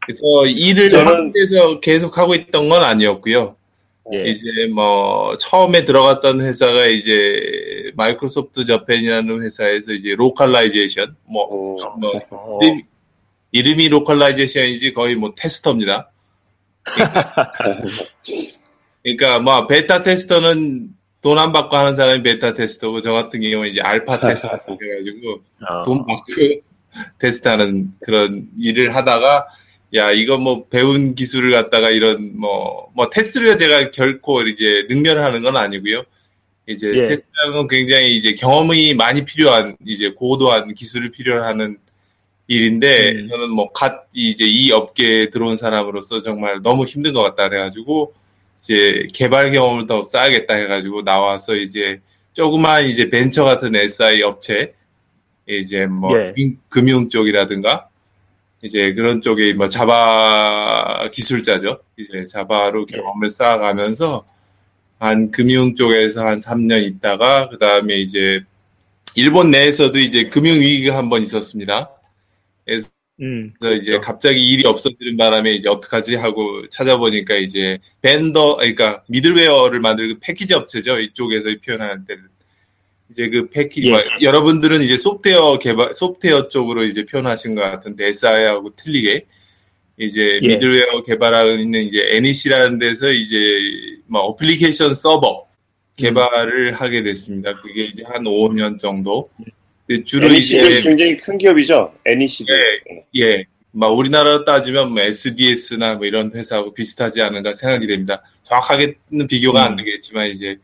[0.00, 3.56] 그래서 일을 저는- 한국에서 계속 하고 있던 건 아니었고요.
[4.12, 4.22] 예.
[4.30, 11.76] 이제 뭐 처음에 들어갔던 회사가 이제 Microsoft Japan이라는 회사에서 이제 localization 뭐, 오.
[12.00, 12.58] 뭐 어,
[13.52, 16.10] 이름이, localization이지 거의 뭐 tester입니다.
[19.02, 23.80] 그러니까 뭐 beta tester는 돈 안 받고 하는 사람이 beta tester고 저 같은 경우는 이제
[23.80, 26.24] alpha tester 해가지고 어, 돈 받고
[27.18, 29.46] 테스트하는 그런 일을 하다가
[29.94, 36.04] 야 이거 뭐 배운 기술을 갖다가 이런 뭐뭐 테스트를 제가 결코 이제 능멸하는 건 아니고요.
[36.66, 37.08] 이제 예.
[37.08, 41.76] 테스트라는 건 굉장히 이제 경험이 많이 필요한 이제 고도한 기술을 필요하는
[42.54, 43.28] 일인데 음.
[43.28, 48.12] 저는 뭐 갓 이제 이 업계에 들어온 사람으로서 정말 너무 힘든 것 같다 그래가지고
[48.60, 52.00] 이제 개발 경험을 더 쌓아야겠다 해가지고 나와서 이제
[52.32, 54.72] 조그만 이제 벤처 같은 SI 업체
[55.46, 56.32] 이제 뭐 예.
[56.36, 57.86] 금- 금융 쪽이라든가
[58.62, 61.78] 이제 그런 쪽에 뭐 자바 기술자죠.
[61.96, 64.24] 이제 자바로 경험을 쌓아가면서
[64.98, 68.40] 한 금융 쪽에서 한 3년 있다가 그 다음에 이제
[69.14, 71.90] 일본 내에서도 이제 금융 위기가 한 번 있었습니다.
[72.70, 72.88] 그래서
[73.20, 80.20] 음, 이제 갑자기 일이 없어지는 바람에 이제 어떡하지 하고 찾아보니까 이제 벤더 그러니까 미들웨어를 만들고
[80.20, 80.98] 패키지 업체죠.
[81.00, 82.22] 이쪽에서 표현할 때는
[83.10, 83.90] 이제 그 패키지 예.
[83.90, 89.26] 뭐 여러분들은 이제 소프트웨어 개발 소프트웨어 쪽으로 이제 표현하신 것 같은데 SI하고 틀리게
[89.98, 90.46] 이제 예.
[90.46, 93.36] 미들웨어 개발하고 있는 이제 NEC라는 데서 이제
[94.06, 95.46] 뭐 어플리케이션 서버
[95.98, 97.60] 개발을 하게 됐습니다.
[97.60, 99.28] 그게 이제 한 5년 정도.
[99.90, 101.92] 근데 주로 NEC도 이제 굉장히 큰 기업이죠.
[102.06, 102.54] NEC도.
[103.16, 108.22] 예, 막 우리나라로 따지면 뭐 SDS나 뭐 이런 회사하고 비슷하지 않은가 생각이 됩니다.
[108.44, 110.56] 정확하게는 비교가 안 되겠지만 이제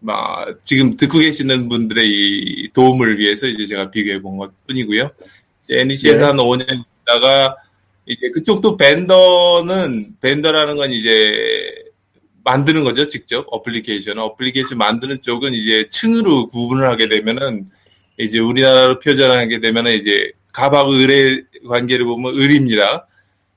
[0.00, 5.08] 막 지금 듣고 계시는 분들의 이 도움을 위해서 이제 제가 비교해 본 것 뿐이고요.
[5.70, 6.24] NEC에서 예.
[6.24, 7.56] 한 5년 있다가
[8.06, 11.72] 이제 그쪽도 vendor는 vendor라는 건 이제
[12.42, 14.18] 만드는 거죠, 직접 어플리케이션.
[14.18, 17.70] 어플리케이션 만드는 쪽은 이제 층으로 구분을 하게 되면은
[18.18, 23.06] 이제 우리나라로 표현하게 되면은 이제 갑하고 을의 관계를 보면 을입니다.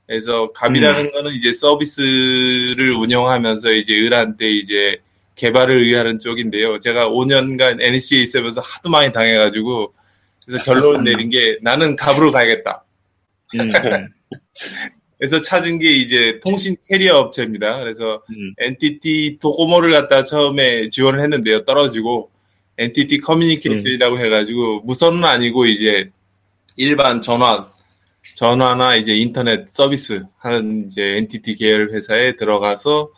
[0.08, 4.98] 그래서 갑이라는 거는 이제 서비스를 운영하면서 이제 을한테 이제
[5.36, 6.80] 개발을 의뢰하는 쪽인데요.
[6.80, 9.94] 제가 5년간 NEC에 있으면서 하도 많이 당해가지고
[10.46, 12.84] 그래서 결론 내린 게 나는 갑으로 가야겠다.
[13.56, 13.72] 음, 음,
[15.20, 17.80] 그래서 찾은 게 이제 통신 캐리어 업체입니다.
[17.80, 18.54] 그래서 음.
[18.60, 21.66] NTT 도코모를 갖다 처음에 지원을 했는데요.
[21.66, 22.32] 떨어지고
[22.78, 26.12] NTT 커뮤니케이션이라고 해가지고 무선은 아니고 이제
[26.76, 27.68] 일반 전화
[28.36, 33.10] 전화나 이제 인터넷 서비스 하는 이제 NTT 계열 회사에 들어가서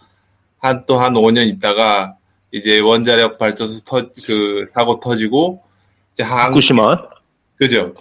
[0.60, 2.16] 한또한 5년 있다가
[2.52, 5.58] 이제 원자력 발전소 터, 그 사고 터지고
[6.14, 6.98] 이제 한 후쿠시마.
[7.56, 7.94] 그죠?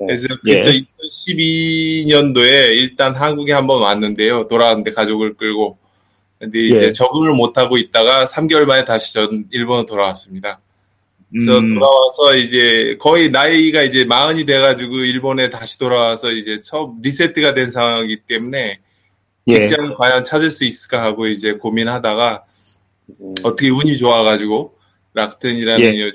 [0.00, 0.06] 네.
[0.06, 0.56] 그래서 예.
[0.56, 4.48] 그때 2012년도에 일단 한국에 한번 왔는데요.
[4.48, 5.78] 돌아왔는데 가족을 끌고.
[6.38, 6.92] 근데 이제 예.
[6.92, 10.60] 적응을 못 하고 있다가 3개월 만에 다시 전 일본으로 돌아왔습니다.
[11.34, 17.54] 그래서 음, 돌아와서 이제 거의 나이가 이제 마흔이 돼가지고 일본에 다시 돌아와서 이제 처음 리세트가
[17.54, 18.78] 된 상황이기 때문에
[19.48, 19.52] 예.
[19.66, 22.44] 직장을 과연 찾을 수 있을까 하고 이제 고민하다가
[23.20, 24.74] 음, 어떻게 운이 좋아가지고
[25.14, 26.06] 락텐이라는 예.
[26.06, 26.10] 요-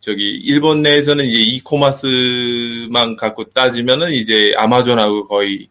[0.00, 5.68] 저기 일본 내에서는 이제 이코마스만 갖고 따지면은 이제 아마존하고 거의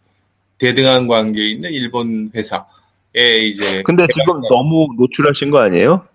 [0.60, 6.06] 대등한 관계에 있는 일본 회사에 이제 근데 지금 너무 노출하신 거 아니에요?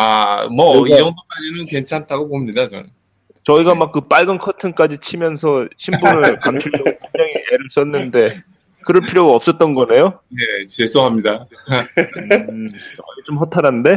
[0.00, 2.86] 아 뭐 이 그러니까- 정도까지는 괜찮다고 봅니다 저는.
[3.44, 8.40] 저희가 막 그 빨간 커튼까지 치면서 신분을 감추려고 굉장히 애를 썼는데
[8.84, 10.20] 그럴 필요가 없었던 거네요.
[10.28, 11.46] 네 죄송합니다.
[12.50, 12.70] 음,
[13.26, 13.90] 좀 허탈한데.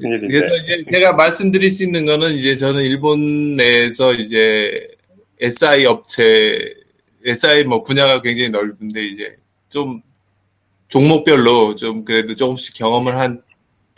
[0.00, 0.26] 큰일인데.
[0.28, 4.88] 그래서 이제 제가 말씀드릴 수 있는 거는 이제 저는 일본 내에서 이제
[5.40, 6.74] SI 업체,
[7.24, 9.36] SI 뭐 분야가 굉장히 넓은데 이제
[9.70, 10.02] 좀
[10.88, 13.40] 종목별로 좀 그래도 조금씩 경험을 한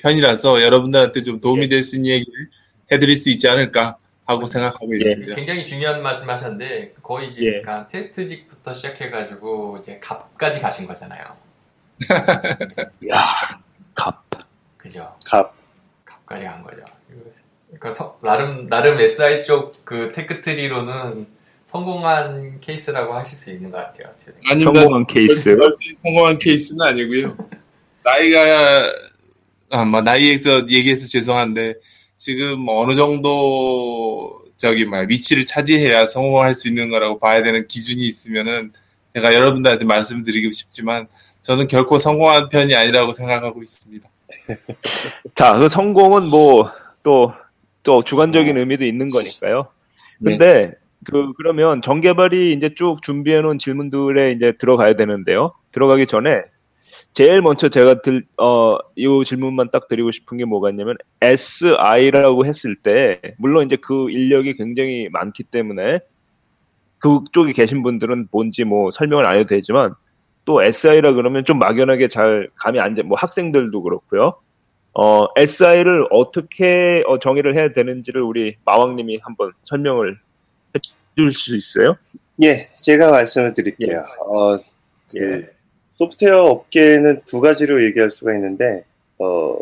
[0.03, 2.49] 편이라서 여러분들한테 좀 도움이 될 수 있는 얘기를
[2.93, 5.35] 해드릴 수 있지 않을까 하고 생각하고 있습니다.
[5.35, 7.59] 굉장히 중요한 말씀하셨는데 거의 이제 예.
[7.59, 11.25] 약간 테스트직부터 시작해가지고 이제 갑까지 가신 거잖아요.
[13.11, 13.25] 야,
[13.95, 14.23] 갑.
[14.77, 15.15] 그죠?
[15.27, 15.55] 갑.
[16.05, 16.83] 갑까지 간 거죠.
[17.69, 21.27] 그러니까 서- 나름 나름 SI 쪽 그 테크트리로는
[21.71, 24.13] 성공한 케이스라고 하실 수 있는 것 같아요.
[24.49, 24.81] 아닙니다.
[24.81, 25.57] 성공한 케이스.
[26.03, 27.37] 성공한 케이스는 아니고요.
[28.03, 28.39] 나이가
[29.71, 31.75] 아마 나이에서 얘기해서 죄송한데
[32.17, 38.73] 지금 어느 정도 저기 말 위치를 차지해야 성공할 수 있는 거라고 봐야 되는 기준이 있으면은
[39.15, 41.09] 제가 여러분들한테 말씀드리고 싶지만
[41.43, 44.09] 저는 결코 성공한 편이 아니라고 생각하고 있습니다.
[45.35, 46.71] 자, 그 성공은 뭐
[47.03, 49.69] 또또 주관적인 의미도 있는 거니까요.
[50.19, 50.37] 네.
[50.37, 50.73] 근데
[51.05, 55.55] 그 그러면 정개발이 이제 쭉 준비해 놓은 질문들에 이제 들어가야 되는데요.
[55.73, 56.43] 들어가기 전에
[57.15, 62.77] 제일 먼저 제가 들, 어, 이 질문만 딱 드리고 싶은 게 뭐가 있냐면, SI라고 했을
[62.77, 66.01] 때, 물론 이제 그 인력이 굉장히 많기 때문에,
[66.99, 69.95] 그쪽에 계신 분들은 뭔지 뭐 설명을 안 해도 되지만,
[70.45, 74.35] 또 SI라 그러면 좀 막연하게 잘 감이 안 잡, 뭐 학생들도 그렇고요.
[74.93, 80.19] 어, SI를 어떻게 어, 정의를 해야 되는지를 우리 마왕님이 한번 설명을
[80.75, 81.97] 해줄 수 있어요?
[82.43, 84.05] 예, 제가 말씀을 드릴게요.
[84.27, 84.57] 어,
[85.11, 85.60] 그
[86.01, 88.85] 소프트웨어 업계는 두 가지로 얘기할 수가 있는데,
[89.19, 89.59] 어,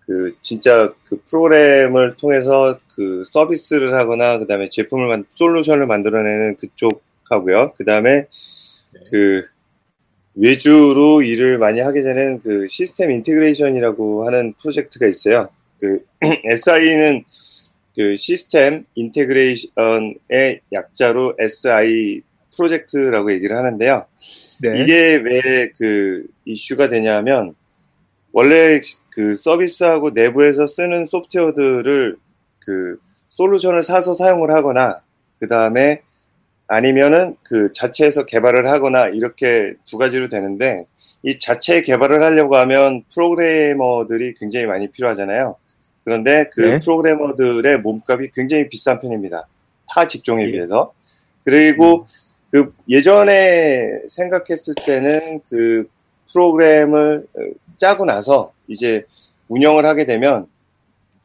[0.00, 7.02] 그, 진짜 그 프로그램을 통해서 그 서비스를 하거나, 그 다음에 제품을, 만, 솔루션을 만들어내는 그쪽
[7.30, 7.72] 하고요.
[7.76, 8.26] 그 다음에
[9.10, 9.42] 그,
[10.34, 15.48] 외주로 일을 많이 하게 되는 그 system integration이라고 하는 프로젝트가 있어요.
[15.80, 16.04] 그,
[16.44, 17.24] SI는
[17.96, 22.20] 그 system integration의 약자로 SI
[22.54, 24.04] 프로젝트라고 얘기를 하는데요.
[24.62, 24.82] 네.
[24.82, 27.54] 이게 왜 그 이슈가 되냐면
[28.32, 32.16] 원래 그 서비스하고 내부에서 쓰는 소프트웨어들을
[32.60, 32.98] 그
[33.30, 35.00] 솔루션을 사서 사용을 하거나
[35.38, 36.02] 그 다음에
[36.66, 40.84] 아니면은 그 자체에서 개발을 하거나 이렇게 두 가지로 되는데
[41.22, 45.56] 이 자체 개발을 하려고 하면 프로그래머들이 굉장히 많이 필요하잖아요.
[46.04, 46.78] 그런데 그 네.
[46.78, 49.48] 프로그래머들의 몸값이 굉장히 비싼 편입니다.
[49.88, 50.52] 타 직종에 예.
[50.52, 50.92] 비해서.
[51.44, 52.06] 그리고
[52.50, 55.88] 그 예전에 생각했을 때는 그
[56.32, 57.40] 프로그램을 어,
[57.76, 59.04] 짜고 나서 이제
[59.48, 60.46] 운영을 하게 되면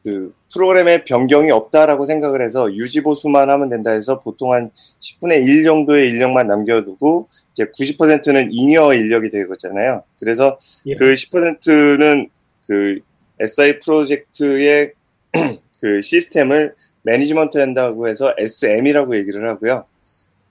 [0.04, 5.64] 그 프로그램의 변경이 없다라고 생각을 해서 유지 보수만 하면 된다 해서 보통 한 10분의 1
[5.64, 10.04] 정도의 인력만 남겨두고 이제 90%는 잉여 인력이 되거든요.
[10.20, 10.94] 그래서 예.
[10.94, 12.28] 그 10%는
[12.68, 13.00] 그
[13.40, 14.92] SI 프로젝트의
[15.80, 19.84] 그 시스템을 매니지먼트 한다고 해서 SM이라고 얘기를 하고요.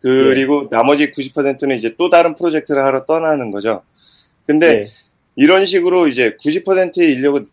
[0.01, 3.81] 그리고 나머지 90%는 이제 또 다른 프로젝트를 하러 떠나는 거죠.
[4.45, 4.85] 근데 네.
[5.35, 7.45] 이런 식으로 이제 90%의 인력은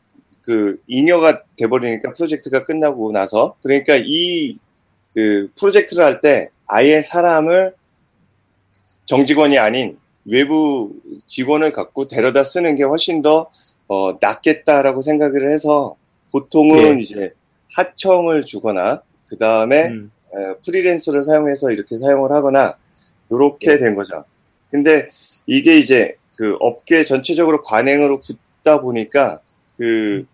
[0.42, 4.58] 그 잉여가 돼버리니까 프로젝트가 끝나고 나서 그러니까 이
[5.14, 7.74] 그 프로젝트를 할 때 아예 사람을
[9.04, 10.92] 정직원이 아닌 외부
[11.26, 13.50] 직원을 갖고 데려다 쓰는 게 훨씬 더
[13.88, 15.96] 어, 낫겠다라고 생각을 해서
[16.30, 17.02] 보통은 예.
[17.02, 17.32] 이제
[17.72, 20.10] 하청을 주거나 그 다음에 음.
[20.34, 22.76] 에, 프리랜서를 사용해서 이렇게 사용을 하거나
[23.30, 23.78] 이렇게 예.
[23.78, 24.24] 된 거죠.
[24.70, 25.08] 근데
[25.46, 29.40] 이게 이제 그 업계 전체적으로 관행으로 굳다 보니까
[29.76, 30.24] 그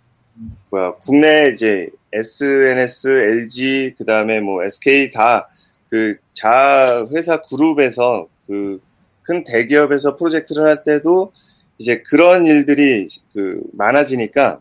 [0.70, 5.48] 뭐야 국내 이제 SNS, LG 그다음에 뭐 SK 다
[5.90, 8.80] 그 자 회사 그룹에서 그
[9.22, 11.32] 큰 대기업에서 프로젝트를 할 때도
[11.76, 14.60] 이제 그런 일들이 그 많아지니까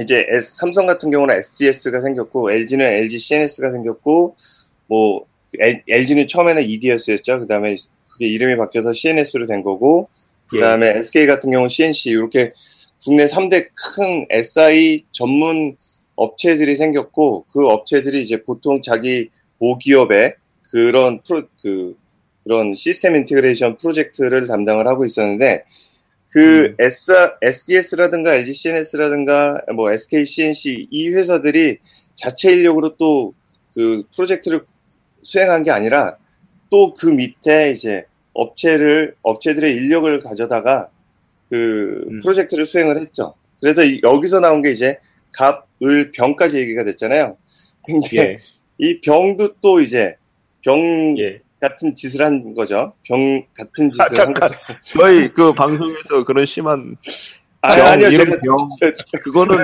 [0.00, 4.36] 이제 S- 삼성 같은 경우는 SDS가 생겼고 LG는 LG CNS가 생겼고
[4.86, 5.26] 뭐
[5.88, 7.40] LG는 처음에는 EDS였죠.
[7.40, 7.76] 그다음에
[8.08, 10.08] 그게 이름이 바뀌어서 CNS로 된 거고
[10.48, 12.52] 그다음에 SK 같은 경우는 CNC 이렇게
[13.02, 15.76] 국내 3대 큰 SI 전문
[16.16, 20.34] 업체들이 생겼고 그 업체들이 이제 보통 자기 모기업에
[20.70, 21.96] 그런 프로 그
[22.44, 25.64] 그런 system integration 프로젝트를 담당을 하고 있었는데
[26.30, 27.10] 그 S,
[27.40, 31.78] SDS라든가 LG CNS라든가 뭐 SK CNC 이 회사들이
[32.14, 33.34] 자체 인력으로 또
[33.74, 34.62] 그 프로젝트를
[35.22, 36.16] 수행한 게 아니라
[36.68, 40.88] 또 그 밑에 이제 업체를 업체들의 인력을 가져다가
[41.48, 42.18] 그 음.
[42.20, 43.34] 프로젝트를 수행을 했죠.
[43.60, 44.98] 그래서 이- 여기서 나온 게 이제
[45.32, 47.36] 갑, 을, 병까지 얘기가 됐잖아요.
[47.84, 48.36] 근데 예.
[48.78, 50.16] 이 병도 또 이제
[50.62, 51.40] 병 예.
[51.60, 52.92] 같은 짓을 한 거죠.
[53.04, 54.34] 병 같은 아, 짓을 한 잠깐.
[54.34, 54.54] 거죠.
[54.98, 56.96] 저희 그 방송에서 그런 심한
[57.60, 58.68] 아니, 병, 아니요, 제가 병,
[59.22, 59.56] 그거는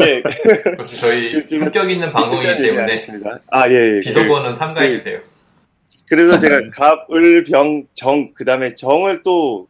[0.00, 0.96] 예, 그렇죠.
[0.96, 3.38] 저희 그 품격 있는 방송이기 때문에 했습니다.
[3.50, 4.00] 아, 예, 예.
[4.00, 5.20] 비속어는 삼가해 주세요.
[6.08, 9.68] 그래서 제가 갑, 을, 병, 정, 그 다음에 정을 또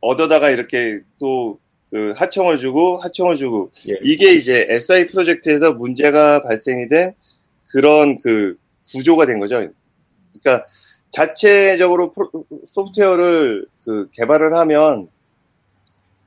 [0.00, 1.58] 얻어다가 이렇게 또
[1.94, 3.94] 그 하청을 주고 하청을 주고 예.
[4.02, 7.12] 이게 이제 SI 프로젝트에서 문제가 발생이 된
[7.70, 8.56] 그런 그
[8.90, 9.68] 구조가 된 거죠.
[10.42, 10.66] 그러니까
[11.10, 12.10] 자체적으로
[12.66, 15.08] 소프트웨어를 그 개발을 하면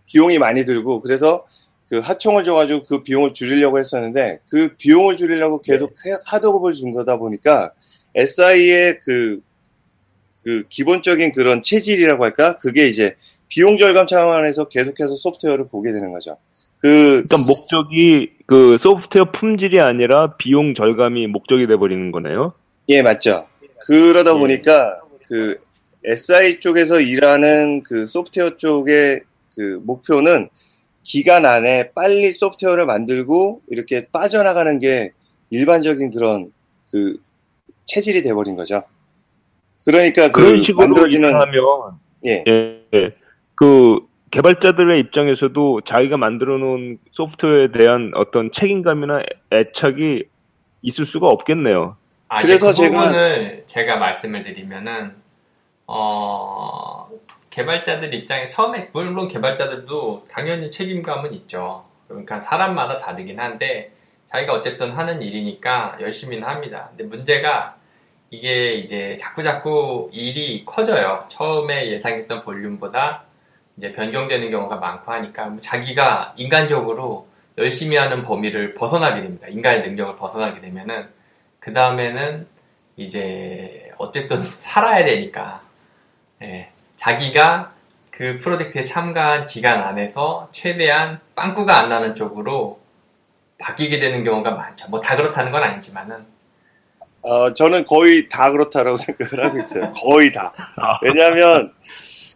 [0.06, 1.46] 비용이 많이 들고 그래서
[1.90, 7.18] 그 하청을 줘가지고 그 비용을 줄이려고 했었는데 그 비용을 줄이려고 계속 해- 하드업을 준 거다
[7.18, 7.72] 보니까
[8.16, 9.42] SI의 그,
[10.44, 12.58] 그 기본적인 그런 체질이라고 할까?
[12.58, 13.16] 그게 이제
[13.48, 16.38] 비용 절감 차원에서 계속해서 소프트웨어를 보게 되는 거죠.
[16.80, 22.54] 그, 그러니까 목적이 그 소프트웨어 품질이 아니라 비용 절감이 목적이 돼 버리는 거네요.
[22.90, 23.48] 예, 맞죠.
[23.88, 24.40] 그러다 예.
[24.40, 25.58] 보니까 그
[26.04, 29.22] SI 쪽에서 일하는 그 소프트웨어 쪽의
[29.56, 30.50] 그 목표는
[31.04, 35.14] 기간 안에 빨리 소프트웨어를 만들고 이렇게 빠져나가는 게
[35.50, 36.52] 일반적인 그런
[36.92, 37.18] 그
[37.86, 38.84] 체질이 돼버린 거죠.
[39.86, 41.64] 그러니까 그 그런 식으로 만들어지는 하면
[42.26, 43.16] 예, 예, 예.
[43.56, 44.00] 그
[44.32, 49.24] 개발자들의 입장에서도 자기가 만들어 놓은 소프트웨어에 대한 어떤 책임감이나
[49.54, 50.24] 애착이
[50.82, 51.96] 있을 수가 없겠네요.
[52.30, 55.16] 아, 그래서 그 제가- 부분을 제가 말씀을 드리면은
[55.86, 57.10] 어,
[57.50, 61.86] 개발자들 입장에 처음에 물론 개발자들도 당연히 책임감은 있죠.
[62.08, 63.92] 그러니까 사람마다 다르긴 한데
[64.28, 66.90] 자기가 어쨌든 하는 일이니까 열심히는 합니다.
[66.90, 67.76] 근데 문제가
[68.30, 71.26] 이게 이제 자꾸 자꾸 일이 커져요.
[71.30, 73.24] 처음에 예상했던 볼륨보다
[73.78, 79.48] 이제 변경되는 경우가 많고 하니까 뭐 자기가 인간적으로 열심히 하는 범위를 벗어나게 됩니다.
[79.48, 81.08] 인간의 능력을 벗어나게 되면은
[81.68, 82.48] 그 다음에는
[82.96, 85.62] 이제 어쨌든 살아야 되니까
[86.42, 87.74] 예, 자기가
[88.10, 92.80] 그 프로젝트에 참가한 기간 안에서 최대한 빵꾸가 안 나는 쪽으로
[93.60, 94.90] 바뀌게 되는 경우가 많죠.
[94.90, 96.26] 뭐 다 그렇다는 건 아니지만은
[97.22, 99.92] 어, 저는 거의 다 그렇다라고 생각을 하고 있어요.
[99.92, 100.54] 거의 다.
[100.78, 101.00] 아.
[101.02, 101.74] 왜냐하면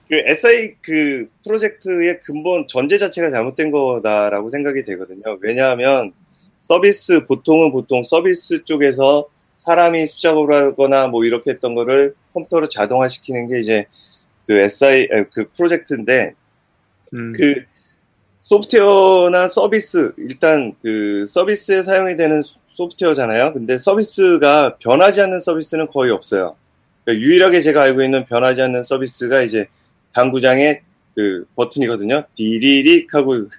[0.09, 5.37] 그 SI 그 프로젝트의 근본 전제 자체가 잘못된 거다라고 생각이 되거든요.
[5.39, 6.11] 왜냐하면
[6.71, 9.27] 서비스 보통은 보통 서비스 쪽에서
[9.59, 13.85] 사람이 수작업을 하거나 뭐 이렇게 했던 거를 컴퓨터로 자동화시키는 게 이제
[14.47, 16.33] 그 SI 아, 그 프로젝트인데
[17.13, 17.33] 음.
[17.33, 17.63] 그
[18.39, 23.51] 소프트웨어나 서비스 일단 그 서비스에 사용이 되는 소- 소프트웨어잖아요.
[23.51, 26.55] 근데 서비스가 변하지 않는 서비스는 거의 없어요.
[27.03, 29.67] 그러니까 유일하게 제가 알고 있는 변하지 않는 서비스가 이제
[30.13, 30.81] 당구장의
[31.15, 32.23] 그 버튼이거든요.
[32.33, 33.49] 디리릭 하고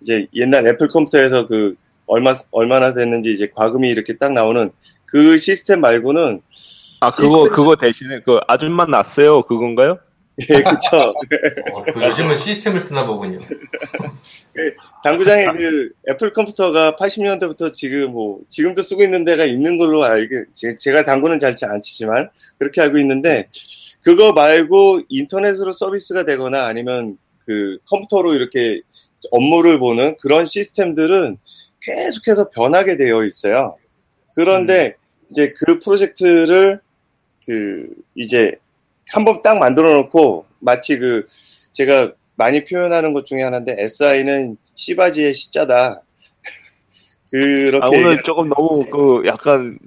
[0.00, 1.76] 이제 옛날 애플 컴퓨터에서 그
[2.06, 4.70] 얼마 얼마나 됐는지 이제 과금이 이렇게 딱 나오는
[5.04, 6.40] 그 시스템 말고는
[7.00, 9.98] 아 그거 시스템- 그거 대신에 그 아줌마 났어요 그건가요?
[10.50, 11.14] 예, 그쵸.
[11.72, 13.40] 어, 그 요즘은 시스템을 쓰나 보군요.
[15.02, 20.76] 당구장에 그 애플 컴퓨터가 80년대부터 지금 뭐 지금도 쓰고 있는 데가 있는 걸로 알게 제-
[20.76, 23.48] 제가 당구는 잘 안 치지만 그렇게 알고 있는데
[24.02, 27.16] 그거 말고 인터넷으로 서비스가 되거나 아니면
[27.46, 28.80] 그 컴퓨터로 이렇게
[29.30, 31.38] 업무를 보는 그런 시스템들은
[31.82, 33.76] 계속해서 변하게 되어 있어요.
[34.34, 34.94] 그런데
[35.30, 36.80] 이제 그 프로젝트를
[37.46, 38.52] 그 이제
[39.12, 41.24] 한 번 딱 만들어 놓고 마치 그
[41.72, 46.02] 제가 많이 표현하는 것 중에 하나인데 SI는 씨바지의 시자다.
[47.30, 49.78] 그렇게 아 오늘 조금 너무 그 약간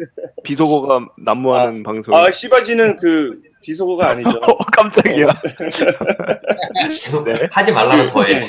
[0.43, 2.15] 비속어가 난무하는 방송.
[2.15, 4.29] 아 씨바지는 그 비속어가 아니죠.
[4.41, 5.27] 어, 깜짝이야.
[7.03, 7.33] 계속 네.
[7.51, 8.41] 하지 말라면 더해.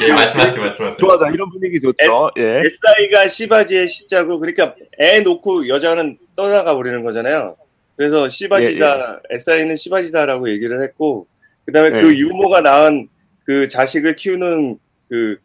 [0.00, 0.96] 예, 말씀하세요, 말씀하세요.
[0.98, 2.30] 좋아, 자 이런 분위기 좋죠.
[2.38, 2.62] 예.
[2.64, 7.56] SI가 씨바지의 시자고 그러니까 애 놓고 여자는 떠나가 버리는 거잖아요.
[7.96, 11.26] 그래서 씨바지다, SI는 씨바지다라고 얘기를 했고
[11.64, 12.00] 그다음에 네.
[12.02, 13.08] 그 유모가 낳은
[13.44, 15.38] 그 자식을 키우는 그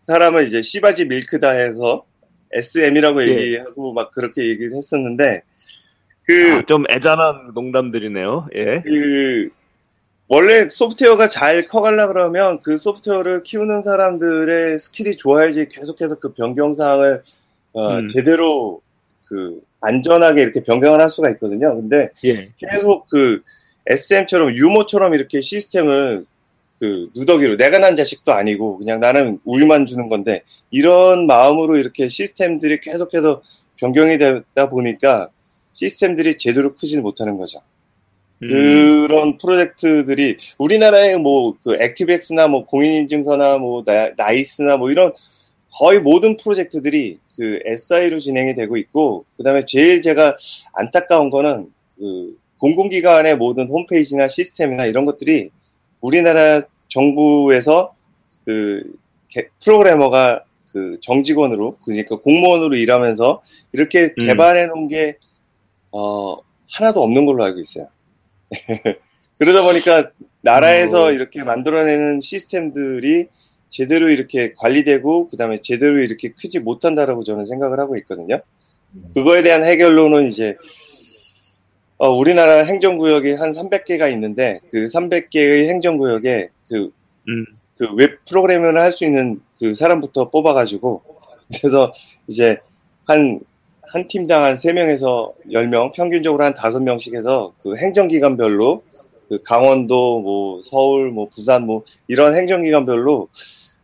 [0.00, 2.04] 사람은 이제 씨받이 milk다 해서
[2.52, 3.28] SM이라고 예.
[3.28, 5.42] 얘기하고 막 그렇게 얘기를 했었는데
[6.24, 8.48] 그 아, 좀 애잔한 농담들이네요.
[8.54, 8.80] 예.
[8.84, 9.48] 그
[10.34, 17.22] 원래 소프트웨어가 잘 커가려 그러면 그 소프트웨어를 키우는 사람들의 skill이 좋아야지 계속해서 그 변경 사항을
[17.74, 18.08] 어, 음.
[18.08, 18.80] 제대로
[19.26, 21.76] 그 안전하게 이렇게 변경을 할 수가 있거든요.
[21.76, 22.48] 근데 예.
[22.56, 23.42] 계속 그
[23.86, 26.24] SM처럼 유모처럼 이렇게 시스템을
[26.80, 32.80] 그 누더기로 내가 난 자식도 아니고 그냥 나는 우유만 주는 건데 이런 마음으로 이렇게 시스템들이
[32.80, 33.42] 계속해서
[33.76, 35.28] 변경이 되다 보니까
[35.72, 37.60] 시스템들이 제대로 크지를 못하는 거죠.
[38.42, 45.12] 음, 그런 프로젝트들이 우리나라의 뭐 그 액티브엑스나 뭐 공인인증서나 뭐 나, 나이스나 뭐 이런
[45.72, 50.36] 거의 모든 프로젝트들이 그 SI로 진행이 되고 있고 그다음에 제일 제가
[50.74, 55.50] 안타까운 거는 그 공공기관의 모든 홈페이지나 시스템이나 이런 것들이
[56.00, 57.94] 우리나라 정부에서
[58.44, 58.82] 그
[59.28, 64.26] 개- 프로그래머가 그 정직원으로 그러니까 공무원으로 일하면서 이렇게 음.
[64.26, 65.16] 개발해 놓은 게
[65.90, 66.36] 어,
[66.70, 67.88] 하나도 없는 걸로 알고 있어요.
[69.38, 70.10] 그러다 보니까
[70.42, 71.12] 나라에서 어.
[71.12, 73.28] 이렇게 만들어내는 시스템들이
[73.68, 78.40] 제대로 이렇게 관리되고 그다음에 제대로 이렇게 크지 못한다라고 저는 생각을 하고 있거든요.
[79.14, 80.56] 그거에 대한 해결로는 이제
[81.96, 86.90] 어, 우리나라 행정구역이 한 300개가 있는데 그 300개의 행정구역에 그
[87.28, 87.46] 음.
[87.78, 91.02] 그웹 프로그래밍을 할 수 있는 그 사람부터 뽑아가지고
[91.60, 91.92] 그래서
[92.26, 92.58] 이제
[93.06, 93.40] 한
[93.92, 98.82] 한 팀당 한 3명에서 10명, 평균적으로 한 5명씩 해서 그 행정기관별로
[99.28, 103.28] 그 강원도, 뭐 서울, 뭐 부산, 뭐 이런 행정기관별로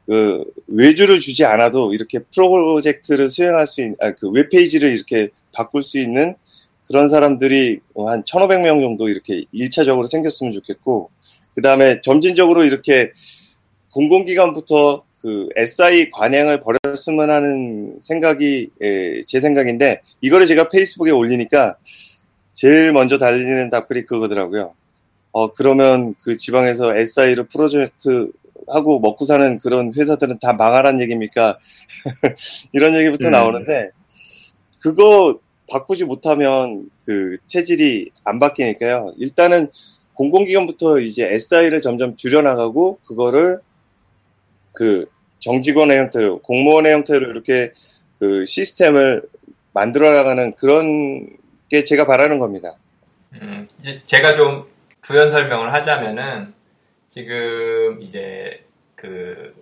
[0.07, 5.99] 그 외주를 주지 않아도 이렇게 프로젝트를 수행할 수 있는, 아, 그 웹페이지를 이렇게 바꿀 수
[5.99, 6.35] 있는
[6.87, 11.11] 그런 사람들이 한 1,500명 정도 이렇게 1차적으로 생겼으면 좋겠고,
[11.55, 13.13] 그 다음에 점진적으로 이렇게
[13.93, 21.77] 공공기관부터 그 SI 관행을 버렸으면 하는 생각이 예, 제 생각인데 이거를 제가 페이스북에 올리니까
[22.53, 24.75] 제일 먼저 달리는 답글이 그거더라고요.
[25.33, 28.31] 어 그러면 그 지방에서 SI로 프로젝트
[28.69, 31.59] 하고 먹고 사는 그런 회사들은 다 망하란 얘기입니까?
[32.73, 33.33] 이런 얘기부터 음.
[33.33, 33.91] 나오는데
[34.81, 35.39] 그거
[35.71, 39.15] 바꾸지 못하면 그 체질이 안 바뀌니까요.
[39.19, 39.69] 일단은
[40.15, 43.61] 공공기관부터 이제 SI를 점점 줄여나가고 그거를
[44.79, 45.11] 그
[45.41, 47.73] 정직원의 형태로 공무원의 형태로 이렇게
[48.21, 49.23] 그 시스템을
[49.73, 51.27] 만들어 나가는 그런
[51.69, 52.75] 게 제가 바라는 겁니다.
[53.35, 53.67] 음,
[54.07, 54.63] 제가 좀
[55.03, 56.55] 부연 설명을 하자면은
[57.09, 58.65] 지금 이제
[58.95, 59.53] 그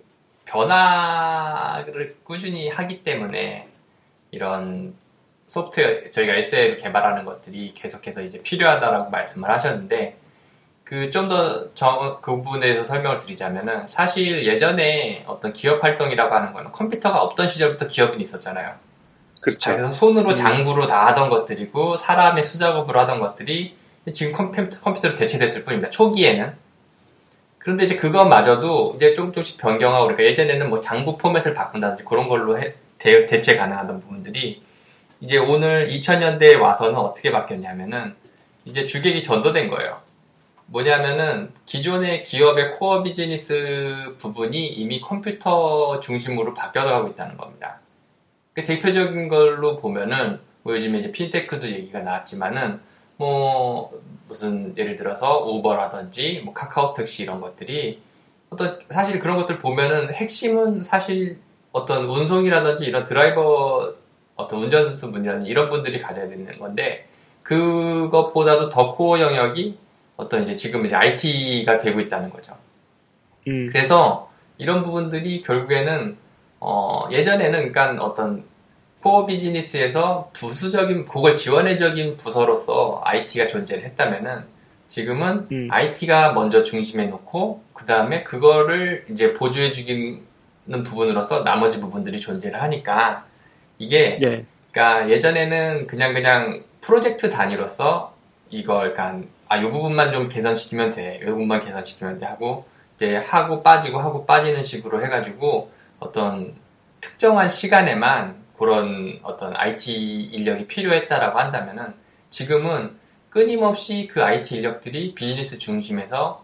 [0.45, 3.67] 변화를 꾸준히 하기 때문에
[4.29, 4.93] 이런
[5.47, 10.15] 소프트웨어 저희가 SA를 개발하는 것들이 계속해서 이제 필요하다라고 말씀을 하셨는데
[10.87, 11.69] 그 좀 더
[12.21, 17.87] 그 부분에 대해서 설명을 드리자면은 사실 예전에 어떤 기업 활동이라고 하는 거는 컴퓨터가 없던 시절부터
[17.87, 18.73] 기업이 있었잖아요.
[19.41, 19.71] 그렇죠.
[19.75, 20.35] 그래서 손으로 음.
[20.35, 23.75] 장구로 다 하던 것들이고 사람의 수작업으로 하던 것들이
[24.13, 25.89] 지금 컴퓨터, 컴퓨터로 대체됐을 뿐입니다.
[25.89, 26.53] 초기에는.
[27.59, 32.57] 그런데 이제 그것마저도 이제 조금 조금씩 변경하고 그러니까 예전에는 뭐 장부 포맷을 바꾼다든지 그런 걸로
[32.57, 34.63] 해- 대, 대체 가능하던 부분들이
[35.19, 38.15] 이제 오늘 2000년대에 와서는 어떻게 바뀌었냐면은
[38.63, 39.99] 이제 주객이 전도된 거예요.
[40.67, 47.79] 뭐냐면은 기존의 기업의 코어 비즈니스 부분이 이미 컴퓨터 중심으로 바뀌어가고 있다는 겁니다.
[48.53, 52.81] 그 대표적인 걸로 보면은 뭐 요즘에 이제 핀테크도 얘기가 나왔지만은
[53.15, 53.91] 뭐
[54.27, 58.01] 무슨 예를 들어서 우버라든지 뭐 카카오 택시 이런 것들이
[58.49, 61.39] 어떤 사실 그런 것들 보면은 핵심은 사실
[61.71, 63.93] 어떤 운송이라든지 이런 드라이버
[64.35, 67.07] 어떤 운전수 분이라든지 이런 분들이 가져야 되는 건데
[67.43, 69.77] 그것보다도 더 코어 영역이
[70.17, 72.55] 어떤 이제 지금 이제 IT가 되고 있다는 거죠.
[73.47, 73.69] 음.
[73.71, 76.17] 그래서 이런 부분들이 결국에는
[76.59, 78.43] 어, 예전에는 그러니까 어떤
[79.01, 84.43] 코어 비즈니스에서 부수적인 그걸 지원해적인 부서로서 IT가 존재를 했다면은
[84.89, 85.67] 지금은 음.
[85.69, 90.19] IT가 먼저 중심에 놓고 그 다음에 그거를 이제 보조해 주기는
[90.85, 93.25] 부분으로서 나머지 부분들이 존재를 하니까
[93.77, 94.45] 이게 예.
[94.71, 98.13] 그러니까 예전에는 그냥 그냥 프로젝트 단위로서
[98.49, 101.21] 이걸 그러니까 아, 요 부분만 좀 개선시키면 돼.
[101.21, 106.55] 요 부분만 개선시키면 돼 하고 이제 하고 빠지고 하고 빠지는 식으로 해 가지고 어떤
[106.99, 109.91] 특정한 시간에만 그런 어떤 IT
[110.31, 111.93] 인력이 필요했다라고 한다면은
[112.29, 112.97] 지금은
[113.29, 116.43] 끊임없이 그 IT 인력들이 비즈니스 중심에서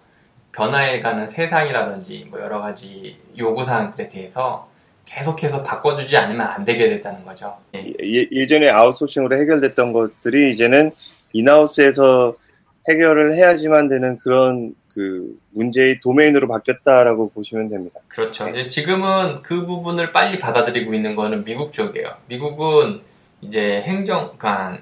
[0.51, 4.69] 변화해가는 세상이라든지 뭐 여러 가지 요구 사항들에 대해서
[5.05, 7.57] 계속해서 바꿔주지 않으면 안 되게 됐다는 거죠.
[7.75, 7.79] 예.
[7.79, 10.91] 예, 예전에 아웃소싱으로 해결됐던 것들이 이제는
[11.33, 12.35] 인하우스에서
[12.89, 17.99] 해결을 해야지만 되는 그런 그 문제의 도메인으로 바뀌었다라고 보시면 됩니다.
[18.07, 18.47] 그렇죠.
[18.49, 22.13] 이제 지금은 그 부분을 빨리 받아들이고 있는 거는 미국 쪽이에요.
[22.27, 23.01] 미국은
[23.41, 24.79] 이제 행정, 그러니까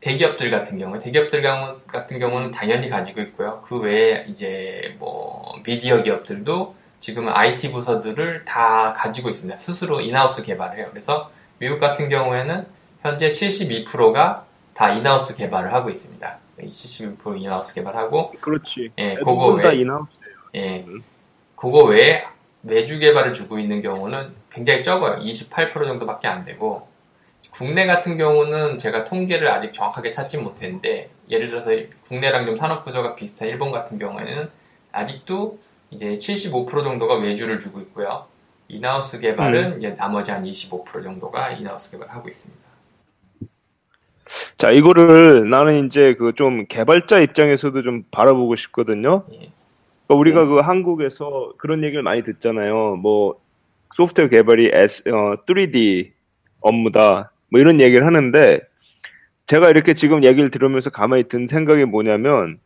[0.00, 3.62] 대기업들 같은 경우, 대기업들 경우- 같은 경우는 당연히 가지고 있고요.
[3.66, 9.56] 그 외에 이제 뭐 미디어 기업들도 지금은 IT 부서들을 다 가지고 있습니다.
[9.56, 10.88] 스스로 in-house 개발을 해요.
[10.90, 12.66] 그래서 미국 같은 경우에는
[13.02, 14.44] 현재 72%가
[14.74, 16.38] 다 in-house 개발을 하고 있습니다.
[16.60, 18.90] 72% in-house 개발하고 그렇지.
[18.98, 20.10] 예, 애들 그거 다 외에 in-house.
[20.54, 20.84] 예.
[20.86, 21.02] 음.
[21.54, 22.24] 그거 외에
[22.62, 25.22] 외주 개발을 주고 있는 경우는 굉장히 적어요.
[25.22, 26.88] 28% 정도밖에 안 되고
[27.50, 31.70] 국내 같은 경우는 제가 통계를 아직 정확하게 찾지 못했는데 예를 들어서
[32.04, 34.50] 국내랑 좀 산업 구조가 비슷한 일본 같은 경우에는
[34.92, 35.58] 아직도
[35.90, 38.26] 이제 75% 정도가 외주를 주고 있고요.
[38.68, 42.65] 인하우스 개발은 이제 나머지 한 25% 정도가 인하우스 개발을 하고 있습니다.
[44.58, 49.24] 자, 이거를 나는 이제 그 좀 개발자 입장에서도 좀 바라보고 싶거든요.
[49.32, 49.50] 예.
[50.06, 52.96] 그러니까 우리가 그 한국에서 그런 얘기를 많이 듣잖아요.
[52.96, 53.36] 뭐
[53.94, 56.10] 소프트웨어 개발이 S, 어, 3D
[56.62, 57.32] 업무다.
[57.50, 58.60] 뭐 이런 얘기를 하는데
[59.46, 62.58] 제가 이렇게 지금 얘기를 들으면서 가만히 든 생각이 뭐냐면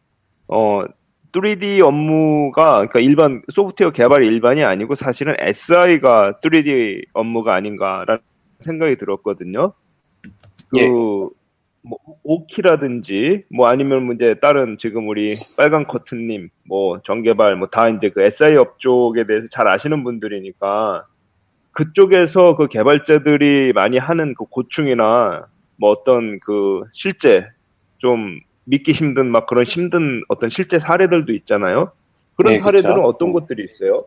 [0.49, 0.85] 어
[1.33, 8.21] 3D 업무가 그러니까 일반 소프트웨어 개발이 일반이 아니고 사실은 SI가 3D 업무가 아닌가라는
[8.61, 9.73] 생각이 들었거든요.
[10.71, 10.89] 그 예.
[11.83, 17.89] 뭐 오키라든지 뭐 아니면 뭐 이제 다른 지금 우리 빨간 커튼님 뭐 정개발 뭐 다
[17.89, 21.07] 이제 그 SI 업종에 대해서 잘 아시는 분들이니까
[21.73, 27.47] 그쪽에서 그 개발자들이 많이 하는 그 고충이나 뭐 어떤 그 실제
[27.99, 31.93] 좀 믿기 힘든 막 그런 힘든 어떤 실제 사례들도 있잖아요.
[32.37, 33.07] 그런 네, 사례들은 그쵸.
[33.07, 34.05] 어떤 것들이 있어요?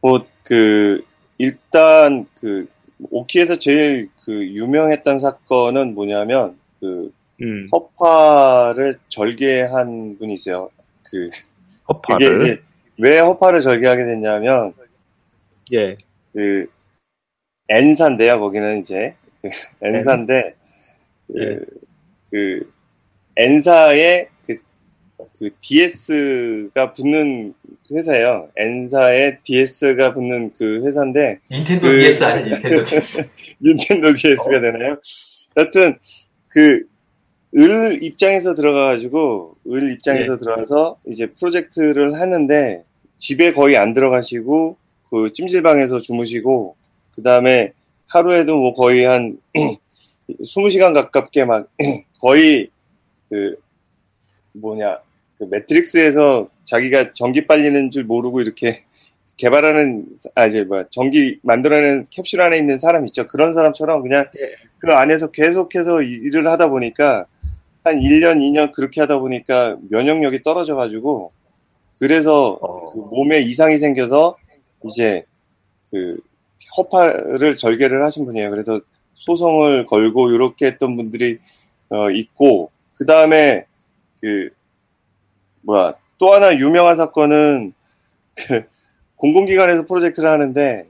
[0.00, 1.04] 뭐 그
[1.36, 2.66] 일단 그
[3.10, 10.70] 오키에서 제일 그 유명했던 사건은 뭐냐면 그 음, 허파를 절개한 분이 있어요.
[11.04, 11.36] 그 이게
[11.88, 12.62] 허파를 이제
[12.98, 14.72] 왜 허파를 절개하게 됐냐면
[15.72, 15.96] 예,
[16.32, 16.68] 그
[17.68, 18.40] N사인데요.
[18.40, 19.48] 거기는 이제 그
[19.80, 20.54] N사인데
[21.28, 21.60] 그, 예.
[22.30, 22.72] 그
[23.36, 24.28] N사의
[25.38, 27.54] 그, 그 DS가 붙는
[27.90, 28.50] 회사예요.
[28.56, 32.54] N사에 DS가 붙는 그 회사인데 닌텐도 그- DS 아니에요?
[32.56, 33.28] 닌텐도 DS.
[33.62, 34.96] 닌텐도 DS가 되나요?
[35.56, 35.98] 여튼
[36.48, 36.82] 그
[37.56, 42.84] 을 입장에서 들어가가지고 을 입장에서 들어가서 이제 프로젝트를 하는데
[43.16, 44.76] 집에 거의 안 들어가시고
[45.08, 46.76] 그 찜질방에서 주무시고
[47.14, 47.72] 그 다음에
[48.06, 49.38] 하루에도 뭐 거의 한
[50.42, 51.68] 20시간 가깝게 막
[52.20, 52.68] 거의
[53.30, 53.56] 그
[54.52, 54.98] 뭐냐
[55.38, 58.82] 그 매트릭스에서 자기가 전기 빨리는 줄 모르고 이렇게
[59.38, 64.26] 개발하는 아 이제 뭐 전기 만들어내는 캡슐 안에 있는 사람 있죠 그런 사람처럼 그냥
[64.78, 67.26] 그 안에서 계속해서 이- 일을 하다 보니까
[67.84, 71.32] 한 1년 2년 그렇게 하다 보니까 면역력이 떨어져 가지고
[72.00, 72.92] 그래서 어.
[72.92, 74.36] 그 몸에 이상이 생겨서
[74.84, 75.24] 이제
[75.90, 76.18] 그
[76.76, 78.50] 허파를 절개를 하신 분이에요.
[78.50, 78.80] 그래서
[79.14, 81.38] 소송을 걸고 이렇게 했던 분들이
[81.88, 83.64] 어, 있고 그 다음에
[84.20, 84.50] 그
[85.62, 87.72] 뭐야 또 하나 유명한 사건은
[88.34, 88.62] 그
[89.16, 90.86] 공공기관에서 프로젝트를 하는데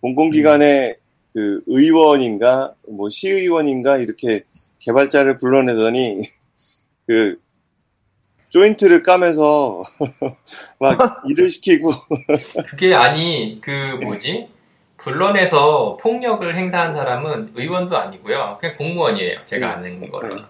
[0.00, 0.96] 공공기관의
[1.34, 4.44] 그 의원인가 뭐 시의원인가 이렇게
[4.80, 6.22] 개발자를 불러내더니
[7.06, 7.38] 그
[8.50, 9.82] 조인트를 까면서
[10.80, 11.92] 막 일을 시키고.
[12.66, 14.48] 그게 아니 그 뭐지?
[14.96, 18.58] 불러내서 폭력을 행사한 사람은 의원도 아니고요.
[18.60, 20.44] 그냥 공무원이에요 제가 아는 거는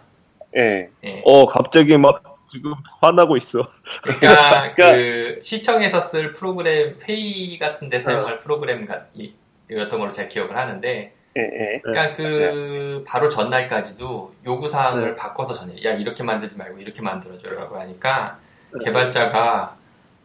[0.56, 0.88] 예.
[1.04, 1.22] 예.
[1.24, 3.68] 어 갑자기 막 지금 화나고 있어.
[4.02, 10.56] 그러니까 그러니까- 그 시청에서 쓸 프로그램 회의 같은 데 사용할 프로그램 같이였던 걸로 제가 기억을
[10.56, 11.80] 하는데 예, 예.
[11.84, 15.14] 그러니까 그 바로 전날까지도 요구 사항을 네.
[15.14, 15.74] 바꿔서 전해.
[15.84, 18.38] 야 이렇게 만들지 말고 이렇게 만들어줘라고 하니까
[18.84, 19.76] 개발자가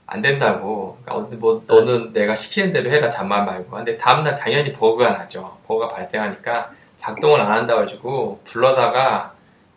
[0.07, 0.97] 안 된다고.
[1.03, 3.69] 그러니까 어, 뭐 너는 내가 시키는 대로 해라 잠만 말고.
[3.75, 5.57] 근데 다음날 당연히 버그가 나죠.
[5.67, 9.32] 버그가 발생하니까 작동을 안 한다 가지고 불러다가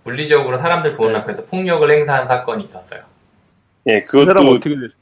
[0.06, 1.18] 물리적으로 사람들 보는 네.
[1.18, 3.00] 앞에서 폭력을 행사한 사건이 있었어요.
[3.88, 4.94] 예, 그 사람 그것도 어떻게 됐어?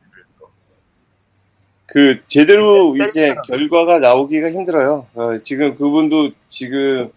[1.86, 5.06] 그 제대로 이제 결과가 나오기가 힘들어요.
[5.14, 7.10] 어, 지금 그분도 지금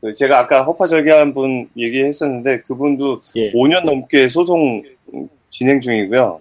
[0.00, 3.52] 그 제가 아까 허파절개한 분 얘기했었는데 그분도 예.
[3.52, 4.82] 5년 넘게 소송
[5.50, 6.40] 진행 중이고요.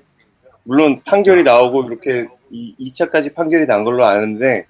[0.63, 4.65] 물론 판결이 나오고 이렇게 2, 차까지 판결이 난 걸로 아는데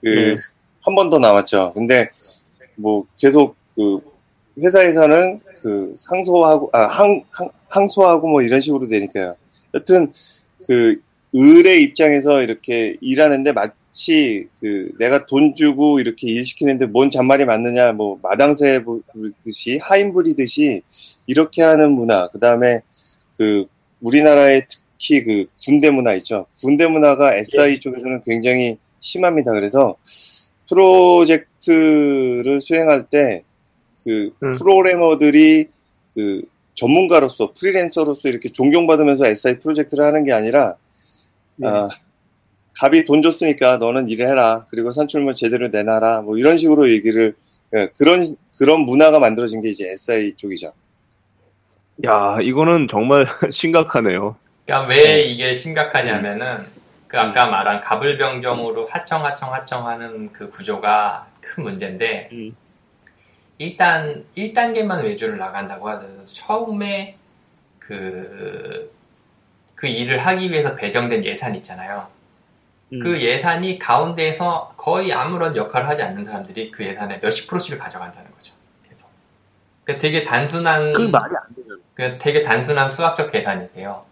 [0.00, 0.36] 그 네.
[0.82, 1.72] 한번더 남았죠.
[1.74, 2.08] 근데
[2.76, 4.00] 뭐 계속 그
[4.60, 9.34] 회사에서는 그 상소하고 아 항, 항, 항소하고 뭐 이런 식으로 되니까요.
[9.72, 10.12] 여튼
[10.66, 11.00] 그
[11.34, 17.92] 을의 입장에서 이렇게 일하는데 마치 그 내가 돈 주고 이렇게 일 시키는데 뭔 잔말이 맞느냐
[17.92, 20.82] 뭐 마당새 부리듯이 하인 부리듯이
[21.26, 22.28] 이렇게 하는 문화.
[22.28, 22.80] 그 다음에
[23.38, 23.64] 그
[24.02, 26.44] 우리나라의 특히 그 군대 문화 있죠.
[26.60, 29.52] 군대 문화가 SI 쪽에서는 굉장히 심합니다.
[29.52, 29.96] 그래서
[30.68, 33.44] 프로젝트를 수행할 때
[34.04, 34.52] 그 음.
[34.52, 35.68] 프로그래머들이
[36.14, 36.42] 그
[36.74, 40.76] 전문가로서 프리랜서로서 이렇게 존경받으면서 SI 프로젝트를 하는 게 아니라
[41.56, 41.68] 네.
[41.68, 41.88] 아,
[42.78, 44.66] 갑이 돈 줬으니까 너는 일을 해라.
[44.70, 46.22] 그리고 산출물 제대로 내놔라.
[46.22, 47.34] 뭐 이런 식으로 얘기를
[47.74, 50.72] 예, 그런 그런 문화가 만들어진 게 이제 SI 쪽이죠.
[52.04, 54.36] 야 이거는 정말 심각하네요.
[54.66, 56.66] 그러니까 왜 이게 심각하냐면은
[57.06, 62.56] 그 아까 말한 가불병정으로 하청 하청 하청하는 그 구조가 큰 문제인데 음.
[63.58, 67.16] 일단 1단계만 외주를 나간다고 하더라도 처음에
[67.78, 68.92] 그,
[69.74, 72.08] 그 일을 하기 위해서 배정된 예산 있잖아요.
[72.92, 73.00] 음.
[73.00, 78.54] 그 예산이 가운데에서 거의 아무런 역할을 하지 않는 사람들이 그 예산의 몇십 프로씩을 가져간다는 거죠.
[78.88, 79.08] 계속.
[79.84, 81.76] 그러니까 되게 단순한 그 말이 안 되죠.
[81.94, 84.04] 그 되게 단순한 수학적 계산인데요.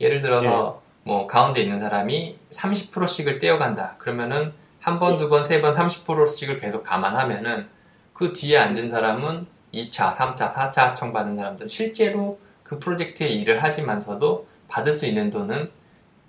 [0.00, 3.96] 예를 들어서 뭐 가운데 있는 사람이 30%씩을 떼어간다.
[3.98, 7.68] 그러면은 한 번, 두 번, 세 번 30%씩을 계속 감안하면은
[8.12, 14.46] 그 뒤에 앉은 사람은 2차, 3차, 4차 하청 받은 사람들은 실제로 그 프로젝트에 일을 하지만서도
[14.68, 15.70] 받을 수 있는 돈은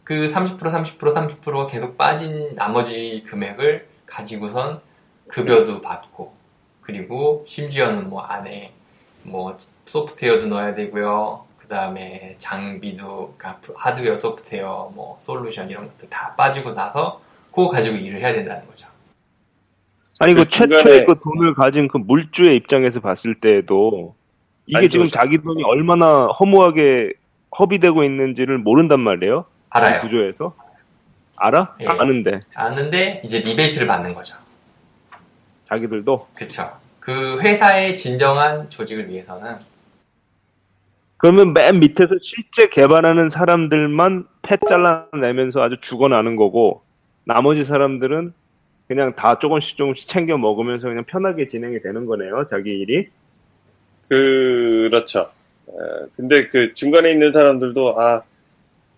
[0.03, 4.81] 그 30%, 30%, 30%가 계속 빠진 나머지 금액을 가지고선
[5.27, 6.33] 급여도 받고
[6.81, 8.73] 그리고 심지어는 뭐 안에
[9.23, 11.45] 뭐 소프트웨어도 넣어야 되고요.
[11.57, 17.21] 그 다음에 장비도 그러니까 하드웨어, 소프트웨어, 뭐 솔루션 이런 것들 다 빠지고 나서
[17.51, 18.89] 그거 가지고 일을 해야 된다는 거죠.
[20.19, 24.15] 아니 그 그 최초의 그 돈을 가진 그 물주의 입장에서 봤을 때에도
[24.67, 27.13] 이게 아니, 지금 저- 자기 돈이 얼마나 허무하게
[27.59, 29.45] 허비되고 있는지를 모른단 말이에요.
[29.47, 30.01] 이 알아요.
[30.01, 30.55] 구조에서
[31.35, 31.75] 알아?
[31.81, 31.87] 예.
[31.87, 34.37] 아는데 아는데 이제 리베이트를 받는 거죠.
[35.67, 36.69] 자기들도 그쵸.
[36.99, 39.55] 그 회사의 진정한 조직을 위해서는
[41.17, 46.83] 그러면 맨 밑에서 실제 개발하는 사람들만 패 잘라내면서 아주 죽어나는 거고
[47.25, 48.33] 나머지 사람들은
[48.87, 52.47] 그냥 다 조금씩 조금씩 챙겨 먹으면서 그냥 편하게 진행이 되는 거네요.
[52.49, 53.07] 자기 일이.
[54.07, 55.31] 그렇죠.
[55.67, 58.21] 어, 근데 그 중간에 있는 사람들도 아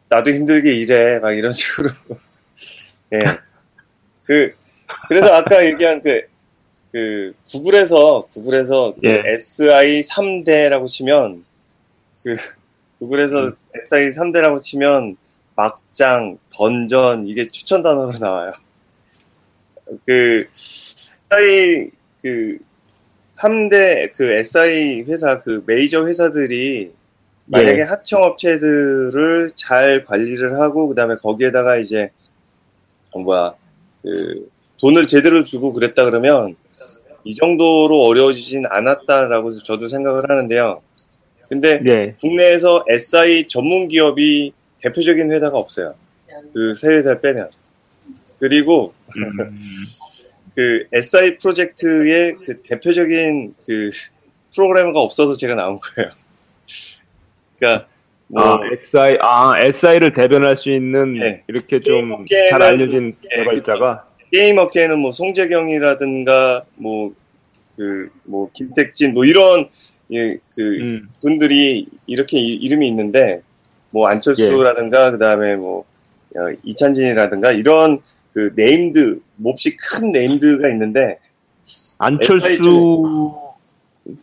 [0.09, 1.89] 나도 힘들게 일해 막 이런 식으로
[3.13, 3.19] 예.
[4.25, 4.53] 그
[5.07, 6.21] 그래서 아까 얘기한 그,
[6.91, 9.23] 그 구글에서 구글에서 그 예.
[9.25, 11.45] SI 3대라고 치면
[12.23, 12.35] 그
[12.99, 15.17] 구글에서 SI 3대라고 치면
[15.55, 18.53] 막장, 던전 이게 추천 단어로 나와요.
[20.05, 22.57] 그 SI 그
[23.37, 26.91] 3대 그 SI 회사 그 메이저 회사들이
[27.47, 27.83] 만약에 예.
[27.83, 32.09] 하청업체들을 잘 관리를 하고 그다음에 거기에다가 이제
[33.11, 33.53] 어, 뭐야
[34.01, 36.55] 그 돈을 제대로 주고 그랬다 그러면
[37.23, 40.81] 이 정도로 어려워지진 않았다라고 저도 생각을 하는데요.
[41.49, 42.15] 근데 예.
[42.19, 45.93] 국내에서 SI 전문 기업이 대표적인 회사가 없어요.
[46.53, 47.49] 그 세 회사 빼면.
[48.39, 49.85] 그리고 음.
[50.55, 53.89] 그 SI 프로젝트의 그 대표적인 그
[54.53, 56.11] 프로그래머가 없어서 제가 나온 거예요.
[57.59, 57.87] 그러니까
[58.27, 61.43] 뭐 아, SI, 아, SI를 대변할 수 있는 네.
[61.47, 69.69] 이렇게 좀 잘 알려진 네, 개발자가 게임 업계에는 뭐 송재경이라든가 뭐그 뭐 김택진 뭐 이런
[70.11, 73.41] 예, 그 음, 분들이 이렇게 이, 이름이 있는데
[73.93, 75.85] 뭐 안철수라든가 그다음에 뭐
[76.35, 77.99] 어, 이찬진이라든가 이런
[78.35, 81.17] 그 named 몹시 큰 named가 있는데
[81.97, 83.31] 안철수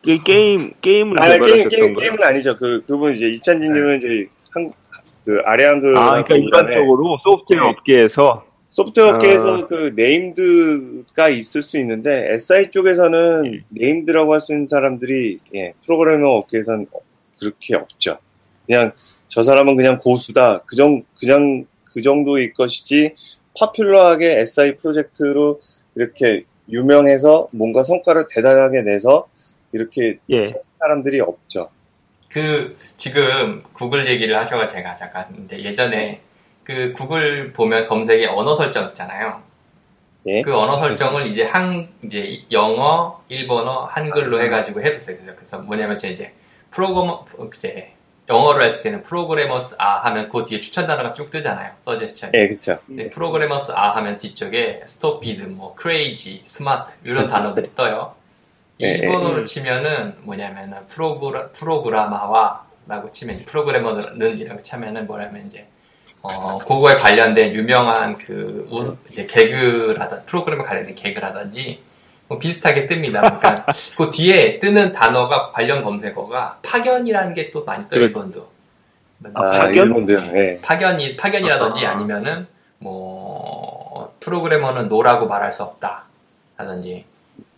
[0.03, 1.97] 게, 게임 게임을 아 게임 게임.
[1.97, 4.77] 게임은 아니죠 그 그분 이제 이찬진님은 저희 한국
[5.25, 7.69] 그 아래아 한글 아, 그러니까 일반적으로 소프트웨어 네.
[7.71, 9.67] 업계에서 소프트웨어 업계에서 아.
[9.67, 16.87] 그 named가 있을 수 있는데 SI 쪽에서는 named라고 할 수 있는 사람들이 예, 프로그래머 업계에서는
[17.39, 18.19] 그렇게 없죠.
[18.67, 18.93] 그냥
[19.29, 20.63] 저 사람은 그냥 고수다.
[20.65, 23.15] 그정 그냥 그 정도일 것이지
[23.59, 25.61] popular하게 SI 프로젝트로
[25.95, 29.29] 이렇게 유명해서 뭔가 성과를 대단하게 내서
[29.73, 30.53] 이렇게 예.
[30.79, 31.71] 사람들이 없죠.
[32.29, 36.21] 그 지금 구글 얘기를 하셔가 제가 잠깐 근데 예전에
[36.65, 39.43] 그 구글 보면 검색에 언어 설정 있잖아요.
[40.27, 40.43] 예.
[40.43, 45.17] 그 언어 설정을 이제 한 이제 영어, 일본어, 한글로 해가지고 해봤어요.
[45.17, 46.33] 그래서 그래서 뭐냐면 저 이제
[46.71, 47.25] 프로그래머
[47.57, 47.93] 이제
[48.29, 51.73] 영어로 했을 때는 programmers are 하면 그 뒤에 추천 단어가 쭉 뜨잖아요.
[51.83, 52.31] 서제스션.
[52.35, 52.79] 예, 그렇죠.
[52.87, 58.15] 네, programmers are 하면 뒤쪽에 stupid, 뭐 crazy, smart 이런 단어들이 떠요.
[58.81, 58.91] 예, 예.
[58.99, 65.67] 일본어로 치면은 뭐냐면은 프로그라, 프로그라마와라고 치면 이제 프로그래머는 이라고 치면은 뭐냐면 이제
[66.23, 71.92] 어 그거에 관련된 유명한 그 우스- 이제 개그라든 프로그램에 관련된 개그라든지 뭐
[72.39, 73.21] 비슷하게 뜹니다.
[73.41, 73.55] 그러니까
[73.97, 78.07] 그 뒤에 뜨는 단어가 관련 검색어가 파견이라는 게 또 많이 떠요 그래.
[78.07, 78.49] 일본도.
[79.35, 79.75] 아, 파견?
[79.75, 80.19] 일본도요.
[80.37, 80.59] 예.
[80.63, 81.93] 파견이 파견이라든지 아.
[81.93, 82.47] 아니면은
[82.79, 86.05] 뭐 프로그래머는 노라고 말할 수 없다
[86.57, 87.05] 라든지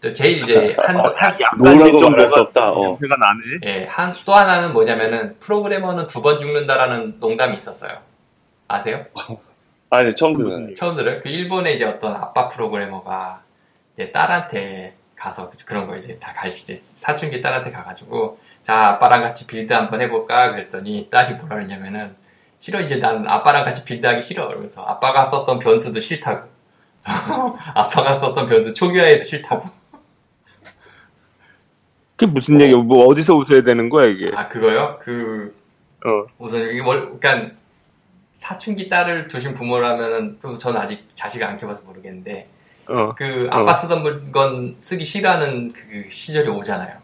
[0.01, 2.71] 또 제일 이제 한, 한 노라고 좀 말할 수 없다.
[2.73, 2.99] 어.
[3.01, 3.61] 나네.
[3.65, 7.93] 예, 한, 또 하나는 뭐냐면은 프로그래머는 두 번 죽는다라는 농담이 있었어요.
[8.69, 9.05] 아세요?
[9.91, 10.75] 아, 네, 처음 듣는.
[10.75, 11.21] 처음 들어요?
[11.23, 13.41] 그 일본에 이제 어떤 아빠 프로그래머가
[13.95, 19.73] 이제 딸한테 가서 그런 거 이제 다 가시지 사춘기 딸한테 가가지고 자 아빠랑 같이 build
[19.73, 22.15] 한번 해볼까 그랬더니 딸이 뭐라 그랬냐면은
[22.59, 26.49] 싫어 이제 난 아빠랑 같이 build하기 싫어 그러면서 아빠가 썼던 변수도 싫다고
[27.05, 29.69] 아빠가 썼던 변수 초기화해도 싫다고
[32.17, 32.77] 그게 무슨 얘기야?
[32.77, 34.31] 뭐 어디서 웃어야 되는 거야 이게?
[34.35, 34.99] 아 그거요?
[35.03, 35.55] 그
[36.07, 36.27] 어.
[36.39, 37.55] 우선 이게 뭘 그러니까
[38.37, 42.49] 사춘기 딸을 두신 부모라면은 또 저는 아직 자식을 안 키워봐서 모르겠는데
[42.89, 46.97] 어, 그 아빠 쓰던 물건 쓰기 싫어하는 그 시절이 오잖아요.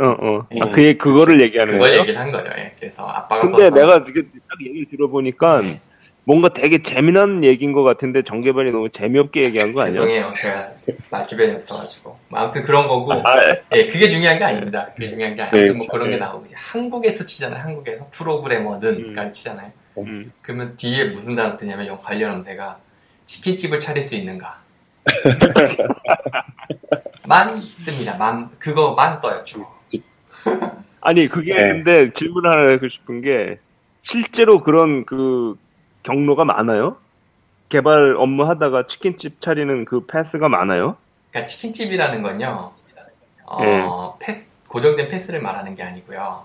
[0.00, 0.46] 어, 어.
[0.60, 0.72] 아, 음.
[0.72, 2.00] 그게 그거를 얘기하는 그걸 거예요?
[2.00, 2.48] 얘기를 한 거죠.
[2.56, 2.74] 예.
[2.78, 5.80] 그래서 아빠가 근데 내가 이게 딱 얘기를 들어보니까 네.
[6.24, 9.90] 뭔가 되게 재미난 얘기인 것 같은데 정개발이 너무 재미없게 얘기한 거 아니야?
[9.90, 10.32] 죄송해요.
[10.36, 10.70] 제가
[11.10, 12.16] 말주변이 없어가지고.
[12.28, 13.12] 뭐 아무튼 그런 거고.
[13.12, 13.22] 아,
[13.74, 14.88] 예, 그게 중요한 게 아닙니다.
[14.94, 15.56] 그게 중요한 게 아니고.
[15.56, 16.20] 네, 뭐 그런 게 네.
[16.20, 16.46] 나오고.
[16.46, 17.60] 이제 한국에서 치잖아요.
[17.60, 19.32] 한국에서 프로그래머는까지 음.
[19.32, 19.72] 치잖아요.
[19.98, 20.32] 음.
[20.42, 22.78] 그러면 뒤에 무슨 단어 뜨냐면 영 관련 엄대가
[23.26, 24.61] 치킨집을 차릴 수 있는가.
[27.26, 28.16] 만 뜹니다.
[28.18, 29.64] 만 그거 만 떠요 주.
[31.00, 31.68] 아니 그게 네.
[31.68, 33.58] 근데 질문 하나 하고 싶은 게
[34.02, 35.56] 실제로 그런 그
[36.02, 36.96] 경로가 많아요?
[37.68, 40.96] 개발 업무 하다가 치킨집 차리는 그 패스가 많아요?
[41.30, 42.72] 그러니까 치킨집이라는 건요.
[43.46, 44.26] 어, 네.
[44.34, 46.44] 패- 고정된 패스를 말하는 게 아니고요.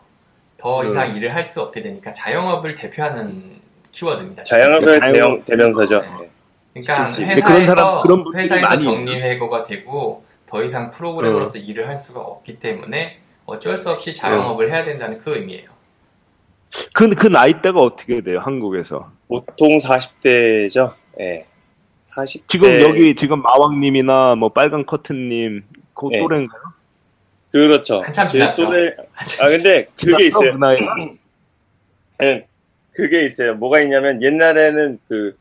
[0.58, 0.88] 더 음.
[0.88, 3.58] 이상 일을 할 수 없게 되니까 자영업을 대표하는
[3.91, 4.43] 키워드입니다.
[4.43, 6.01] 자영업의 자영- 대형, 대명사죠.
[6.01, 6.26] 네.
[6.82, 7.25] 그러니까 치킨집.
[7.28, 12.19] 근데 그런 사람- 회사에서 그런 회사에서 많이 정리해고가 되고 더 이상 프로그래머로서 일을 할 수가
[12.21, 15.69] 없기 때문에 어쩔 수 없이 자영업을 해야 된다는 그 의미예요.
[16.93, 19.09] 그, 그 나이대가 어떻게 돼요, 한국에서?
[19.28, 20.93] 보통 40대죠.
[21.19, 21.45] 예.
[22.05, 22.41] 40대.
[22.47, 25.63] 지금 여기 지금 마왕님이나 뭐 빨간 커튼님
[25.93, 26.19] 그 네.
[26.19, 26.61] 또래인가요?
[27.51, 28.01] 그렇죠.
[28.01, 28.65] 한참 제 지났죠.
[28.65, 28.95] 또래-
[29.41, 30.57] 아, 근데 그게 있어요.
[30.59, 32.25] 그?
[32.25, 32.47] 예,
[32.91, 33.55] 그게 있어요.
[33.55, 35.38] 뭐가 있냐면 옛날에는 그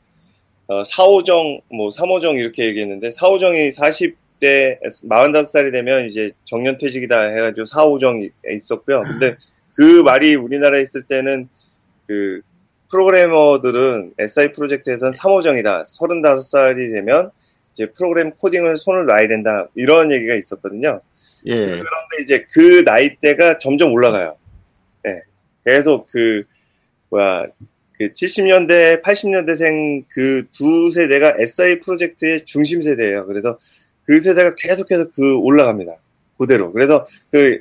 [0.68, 9.02] 어, 4호정, 뭐 3호정 이렇게 얘기했는데 4호정이 40대 45살이 되면 이제 정년퇴직이다 해가지고 4호정이 있었고요.
[9.02, 9.36] 근데
[9.74, 11.48] 그 말이 우리나라에 있을 때는
[12.06, 12.40] 그
[12.90, 15.84] 프로그래머들은 SI 프로젝트에서는 3호정이다.
[15.86, 17.30] 35살이 되면
[17.72, 19.68] 이제 프로그램 코딩을 손을 놔야 된다.
[19.74, 21.00] 이런 얘기가 있었거든요.
[21.46, 21.52] 예.
[21.54, 24.36] 그런데 이제 그 나이대가 점점 올라가요.
[25.06, 25.20] 예.
[25.64, 26.44] 계속 그,
[27.10, 27.46] 뭐야,
[27.98, 33.26] 그 70년대, 80년대생 그 두 세대가 SI 프로젝트의 중심 세대예요.
[33.26, 33.58] 그래서
[34.04, 35.92] 그 세대가 계속해서 그 올라갑니다.
[36.38, 36.72] 그대로.
[36.72, 37.60] 그래서 그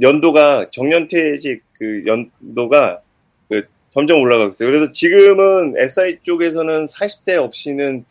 [0.00, 3.00] 연도가 정년퇴직 그 연도가
[3.48, 3.62] 그
[3.92, 4.70] 점점 올라가고 있어요.
[4.70, 8.04] 그래서 지금은 SI 쪽에서는 40대 없이는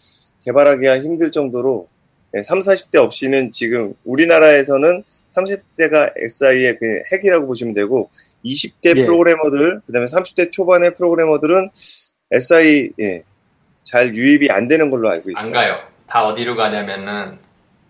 [0.44, 1.88] 개발하기가 힘들 정도로
[2.32, 5.04] 네, 3, 40대 없이는 지금 우리나라에서는
[5.34, 8.10] 30대가 SI의 그 핵이라고 보시면 되고
[8.46, 9.06] 20대 예.
[9.06, 11.70] 프로그래머들 그다음에 30대 초반의 프로그래머들은
[12.32, 13.24] SI 예,
[13.84, 15.46] 잘 유입이 안 되는 걸로 알고 있어요.
[15.46, 15.80] 안 가요.
[16.08, 17.38] 다 어디로 가냐면은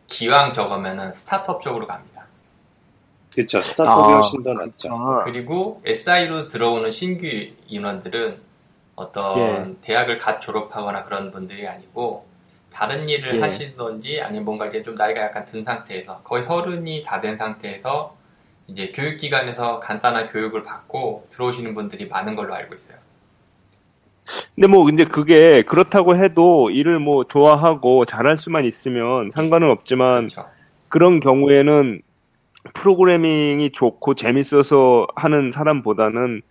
[0.07, 2.25] 기왕 저거면은 스타트업 쪽으로 갑니다.
[3.33, 3.61] 그렇죠.
[3.61, 4.15] 스타트업이 아.
[4.17, 4.89] 훨씬 더 낫죠.
[4.91, 7.27] 아, 그리고 SI로 들어오는 신규
[7.67, 8.37] 인원들은
[8.95, 9.75] 어떤 예.
[9.81, 12.25] 대학을 갓 졸업하거나 그런 분들이 아니고
[12.73, 13.41] 다른 일을 예.
[13.41, 18.15] 하시던지 아니면 뭔가 이제 좀 나이가 약간 든 상태에서 거의 서른이 다 된 상태에서
[18.69, 22.97] 이제 교육기관에서 간단한 교육을 받고 들어오시는 분들이 많은 걸로 알고 있어요.
[24.55, 30.45] 근데 뭐 근데 그게 그렇다고 해도 일을 뭐 좋아하고 잘할 수만 있으면 상관은 없지만 그렇죠.
[30.87, 32.01] 그런 경우에는
[32.73, 36.41] 프로그래밍이 좋고 재밌어서 하는 사람보다는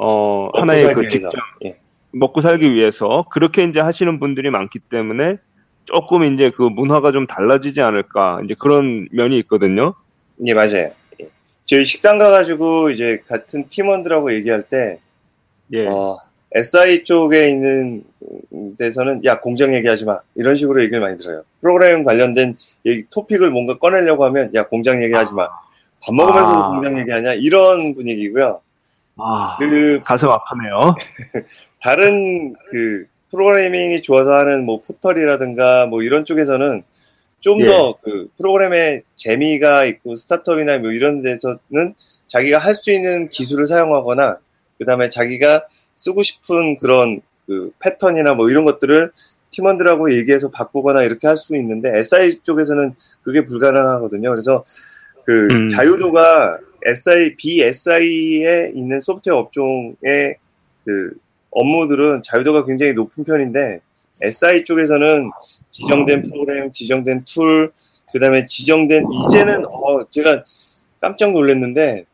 [0.00, 1.10] 어 하나의 그 위해서.
[1.10, 1.78] 직장 예.
[2.10, 5.36] 먹고 살기 위해서 그렇게 이제 하시는 분들이 많기 때문에
[5.84, 9.94] 조금 이제 그 문화가 좀 달라지지 않을까 이제 그런 면이 있거든요.
[10.44, 10.90] 예, 맞아요.
[11.72, 11.76] 예.
[11.76, 14.98] 저희 식당 가가지고 이제 같은 팀원들하고 얘기할 때,
[15.72, 15.86] 예.
[15.86, 16.18] 어,
[16.54, 18.04] SI 쪽에 있는
[18.78, 21.44] 데서는 야 공장 얘기하지 마 이런 식으로 얘기를 많이 들어요.
[21.62, 25.48] 프로그래밍 관련된 얘기, 토픽을 뭔가 꺼내려고 하면 야 공장 얘기하지 마.
[26.04, 26.68] 밥 먹으면서도 아.
[26.68, 28.60] 공장 얘기하냐 이런 분위기고요.
[29.16, 30.94] 아, 그 가슴 아프네요.
[31.80, 36.82] 다른 그 프로그래밍이 좋아서 하는 뭐 포털이라든가 뭐 이런 쪽에서는
[37.42, 37.66] 좀 예.
[37.66, 41.94] 더그 프로그램에 재미가 있고 스타트업이나 뭐 이런 데서는
[42.28, 44.38] 자기가 할 수 있는 기술을 사용하거나
[44.78, 45.66] 그 다음에 자기가
[45.96, 49.10] 쓰고 싶은 그런 그 패턴이나 뭐 이런 것들을
[49.50, 54.30] 팀원들하고 얘기해서 바꾸거나 이렇게 할 수 있는데 SI 쪽에서는 그게 불가능하거든요.
[54.30, 54.64] 그래서
[55.24, 55.68] 그 음.
[55.68, 60.36] 자유도가 SI, BSI에 있는 소프트웨어 업종의
[60.84, 61.12] 그
[61.50, 63.80] 업무들은 자유도가 굉장히 높은 편인데
[64.20, 65.30] SI 쪽에서는
[65.72, 67.72] 지정된 프로그램, 지정된 툴,
[68.12, 70.44] 그 다음에 지정된 이제는 어 제가
[71.00, 72.04] 깜짝 놀랐는데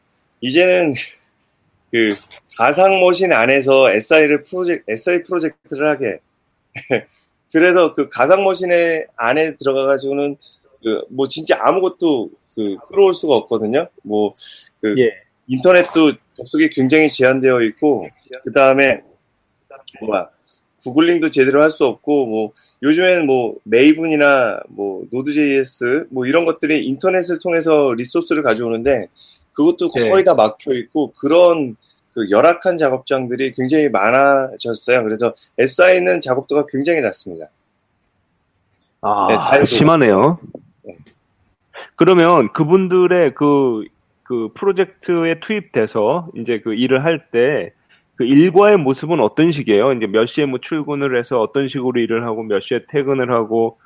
[0.41, 0.95] 이제는
[1.93, 2.15] 그
[2.57, 6.19] 가상 머신 안에서 SI를 프로젝트 SI 프로젝트를 하게
[7.53, 10.37] 그래서 그 가상 머신의 안에 들어가 가지고는
[10.83, 13.89] 그 뭐 진짜 아무것도 그 끌어올 수가 없거든요.
[14.03, 15.13] 뭐그 예.
[15.47, 18.09] 인터넷도 접속이 굉장히 제한되어 있고
[18.45, 19.03] 그 다음에
[20.01, 20.29] 뭐야
[20.83, 22.53] 구글링도 제대로 할 수 없고 뭐
[22.83, 29.09] 요즘에는 뭐 메이븐이나 뭐 노드.js 뭐 이런 것들이 인터넷을 통해서 리소스를 가져오는데
[29.53, 30.09] 그것도 네.
[30.09, 31.77] 거의 다 막혀 있고 그런
[32.15, 35.03] 그 열악한 작업장들이 굉장히 많아졌어요.
[35.03, 37.47] 그래서 SI는 작업도가 굉장히 낮습니다.
[39.01, 39.67] 아, 네.
[39.67, 40.39] 심하네요.
[40.83, 40.95] 네.
[41.97, 43.85] 그러면 그분들의 그,
[44.25, 47.73] 그 프로젝트에 투입돼서 이제 그 일을 할 때
[48.19, 49.93] 그 일과의 모습은 어떤 식이에요?
[49.93, 53.79] 이제 몇 시에 뭐 출근을 해서 어떤 식으로 일을 하고 몇 시에 퇴근을 하고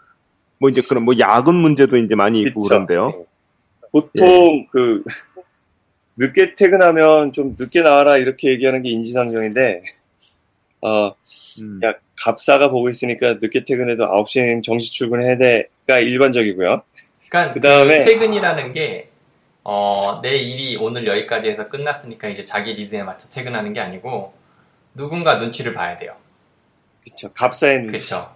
[0.57, 2.71] 뭐 이제 그런 뭐 야근 문제도 이제 많이 있고 그쵸?
[2.71, 3.09] 그런데요.
[3.09, 3.25] 네.
[3.93, 5.03] 보통 그
[6.17, 9.83] 늦게 퇴근하면 좀 늦게 나와라 이렇게 얘기하는 게 인지상정인데
[10.81, 11.13] 어
[11.61, 11.81] 음.
[11.85, 16.83] 야, 갑사가 보고 있으니까 늦게 퇴근해도 9시엔 정시 출근해야 돼가 일반적이고요.
[17.29, 19.09] 그러니까 그다음에- 그 퇴근이라는 게
[19.65, 24.35] 어, 내 일이 오늘 여기까지 해서 끝났으니까 이제 자기 리듬에 맞춰 퇴근하는 게 아니고
[24.95, 26.17] 누군가 눈치를 봐야 돼요.
[27.03, 27.33] 그쵸.
[27.33, 28.33] 갑사에는 그렇죠.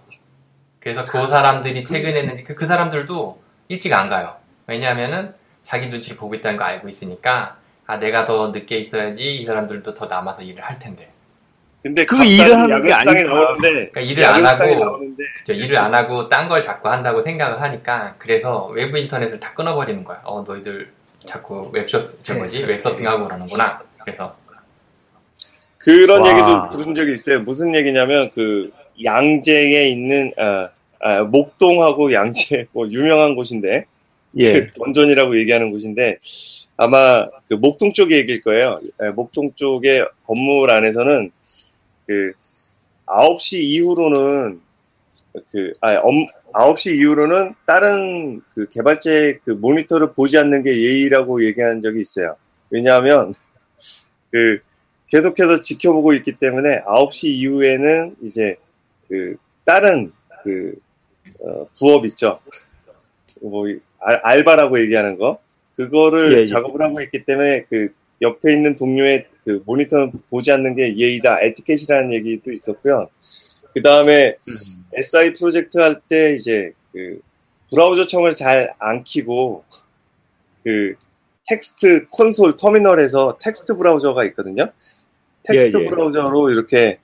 [0.79, 4.35] 그래서 그 사람들이 퇴근했는데 그, 그 사람들도 일찍 안 가요.
[4.67, 9.93] 왜냐하면은 자기 눈치를 보고 있다는 거 알고 있으니까 아 내가 더 늦게 있어야지 이 사람들도
[9.93, 11.09] 더 남아서 일을 할 텐데.
[11.83, 13.33] 근데 그 일을 하는 게 아니구나.
[13.35, 14.99] 나오는데 그러니까 일을 안 하고
[15.39, 20.03] 그죠, 일을 안 하고 딴 걸 자꾸 한다고 생각을 하니까 그래서 외부 인터넷을 다 끊어버리는
[20.03, 20.21] 거야.
[20.23, 20.91] 어 너희들
[21.27, 23.81] 자꾸 웹숍 저 뭐지 웹서핑하고 그러는구나.
[24.03, 24.35] 그래서
[25.77, 26.29] 그런 와.
[26.29, 27.41] 얘기도 들은 적이 있어요.
[27.41, 28.71] 무슨 얘기냐면 그
[29.03, 30.69] 양재에 있는 아,
[30.99, 33.85] 아, 목동하고 양재 뭐 유명한 곳인데
[34.37, 34.53] 예.
[34.53, 36.17] 그 던전이라고 얘기하는 곳인데
[36.77, 38.79] 아마 그 목동 쪽 얘기일 거예요.
[39.03, 41.31] 예, 목동 쪽의 건물 안에서는
[42.05, 42.31] 그
[43.05, 44.61] 9시 이후로는
[45.51, 51.81] 그 아, 엄, 9시 이후로는 다른 그 개발자의 그 모니터를 보지 않는 게 예의라고 얘기한
[51.81, 52.35] 적이 있어요.
[52.69, 53.33] 왜냐하면
[54.31, 54.59] 그
[55.07, 58.55] 계속해서 지켜보고 있기 때문에 9시 이후에는 이제
[59.07, 59.35] 그
[59.65, 60.11] 다른
[60.43, 60.73] 그
[61.39, 62.39] 어, 부업 있죠.
[63.41, 65.39] 뭐 이- 알, 알바라고 얘기하는 거
[65.75, 66.45] 그거를 예, 예.
[66.45, 67.89] 작업을 하고 있기 때문에 그
[68.21, 73.07] 옆에 있는 동료의 그 모니터는 보지 않는 게 예의다 에티켓이라는 얘기도 있었고요.
[73.77, 74.35] 그 다음에
[74.93, 77.19] SI 프로젝트 할 때 이제 그
[77.69, 79.63] 브라우저 창을 잘 안 키고
[80.63, 80.95] 그
[81.47, 84.71] 텍스트 콘솔 터미널에서 텍스트 브라우저가 있거든요.
[85.43, 85.89] 텍스트 예, 예.
[85.89, 86.97] 브라우저로 이렇게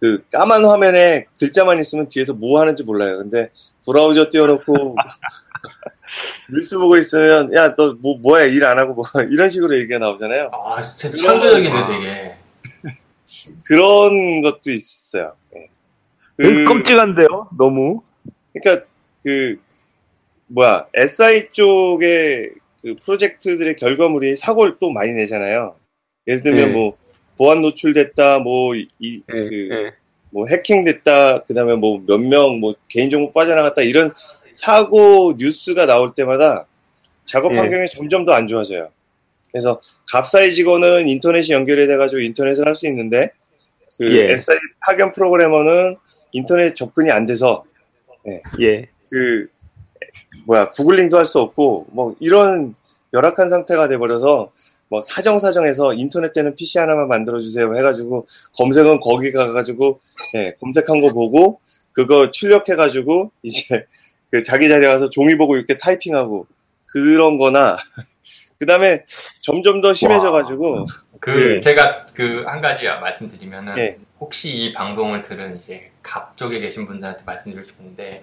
[0.00, 3.18] 그 까만 화면에 글자만 있으면 뒤에서 뭐 하는지 몰라요.
[3.18, 3.50] 근데
[3.86, 4.96] 브라우저 띄워놓고
[6.52, 10.50] 뉴스 보고 있으면 야 너 뭐 뭐야 일 안 하고 뭐 이런 식으로 얘기가 나오잖아요.
[10.52, 12.34] 아, 창조적이네, 되게.
[13.64, 15.34] 그런 것도 있어요.
[16.38, 16.44] 예.
[16.44, 16.64] 그...
[16.64, 18.02] 끔찍한데요, 너무.
[18.52, 18.86] 그러니까
[19.22, 19.58] 그
[20.48, 22.50] 뭐야 SI 쪽의
[22.82, 25.76] 그 프로젝트들의 결과물이 사고를 또 많이 내잖아요.
[26.26, 26.72] 예를 들면 네.
[26.72, 26.96] 뭐
[27.36, 29.92] 보안 노출됐다, 뭐이 예, 그 예.
[30.30, 34.12] 뭐 해킹됐다, 그다음에 뭐 몇 명 뭐 개인정보 빠져나갔다 이런
[34.52, 36.66] 사고 뉴스가 나올 때마다
[37.24, 37.58] 작업 예.
[37.58, 38.88] 환경이 점점 더 안 좋아져요.
[39.50, 39.80] 그래서
[40.12, 43.30] 갑사의 직원은 인터넷이 연결이 돼가지고 인터넷을 할 수 있는데
[43.98, 44.32] 그 예.
[44.32, 45.96] SI 파견 프로그래머는
[46.36, 47.64] 인터넷 접근이 안 돼서
[48.60, 48.88] 예.
[49.10, 49.48] 그
[50.46, 52.74] 뭐야 구글링도 할 수 없고 뭐 이런
[53.12, 54.50] 열악한 상태가 돼버려서
[54.88, 58.26] 뭐 사정 사정해서 인터넷 되는 PC 하나만 만들어 주세요 해가지고
[58.56, 60.00] 검색은 거기 가가지고
[60.34, 61.60] 예, 검색한 거 보고
[61.92, 63.86] 그거 출력해가지고 이제
[64.30, 66.46] 그 자기 자리에 가서 종이 보고 이렇게 타이핑하고
[66.86, 67.76] 그런 거나
[68.58, 69.04] 그 다음에
[69.40, 70.86] 점점 더 심해져가지고
[71.20, 71.60] 그, 예.
[71.60, 73.96] 제가 그 한 가지 말씀드리면은, 예.
[74.20, 78.22] 혹시 이 방송을 들은 이제 갑 쪽에 계신 분들한테 말씀드리고 싶은데,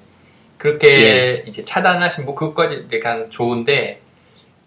[0.57, 4.01] 그렇게 이제 차단하신 뭐 그것까지 그냥 좋은데,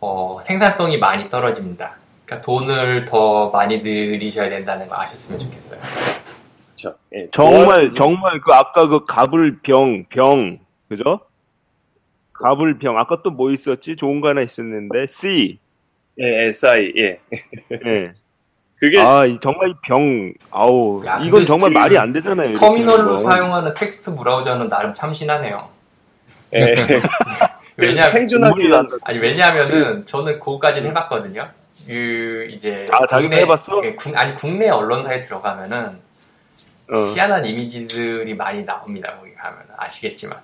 [0.00, 1.96] 어, 생산성이 많이 떨어집니다.
[2.26, 5.80] 그러니까 돈을 더 많이 들이셔야 된다는 거 아셨으면 좋겠어요.
[6.68, 6.94] 그쵸.
[7.14, 10.58] 예, 정말, 보안- 정말 그 아까 그 가불병, 병,
[10.88, 11.20] 그죠?
[12.34, 12.98] 가불병.
[12.98, 13.96] 아까 또 뭐 있었지?
[13.96, 15.58] 좋은 거 하나 있었는데, C.
[16.18, 17.20] 예, SI 예
[17.86, 18.12] 예.
[18.78, 22.52] 그게 아, 이 정말 이 병, 아우, 야, 이건 정말 그 말이 안 되잖아요.
[22.52, 23.16] 터미널로.
[23.16, 25.68] 사용하는 텍스트 브라우저는 나름 참신하네요.
[26.54, 26.74] 예,
[27.78, 28.96] 왜냐, 생존하기 눈물이 위한 난다.
[29.04, 31.48] 아니 왜냐하면은 저는 그거까지는 해봤거든요.
[31.86, 33.80] 그 이제 아, 자기도 해봤어?
[33.84, 35.98] 예, 국- 아니 국내 언론사에 들어가면은
[36.92, 36.96] 어.
[37.14, 39.16] 희한한 이미지들이 많이 나옵니다.
[39.18, 40.38] 거기 가면 아시겠지만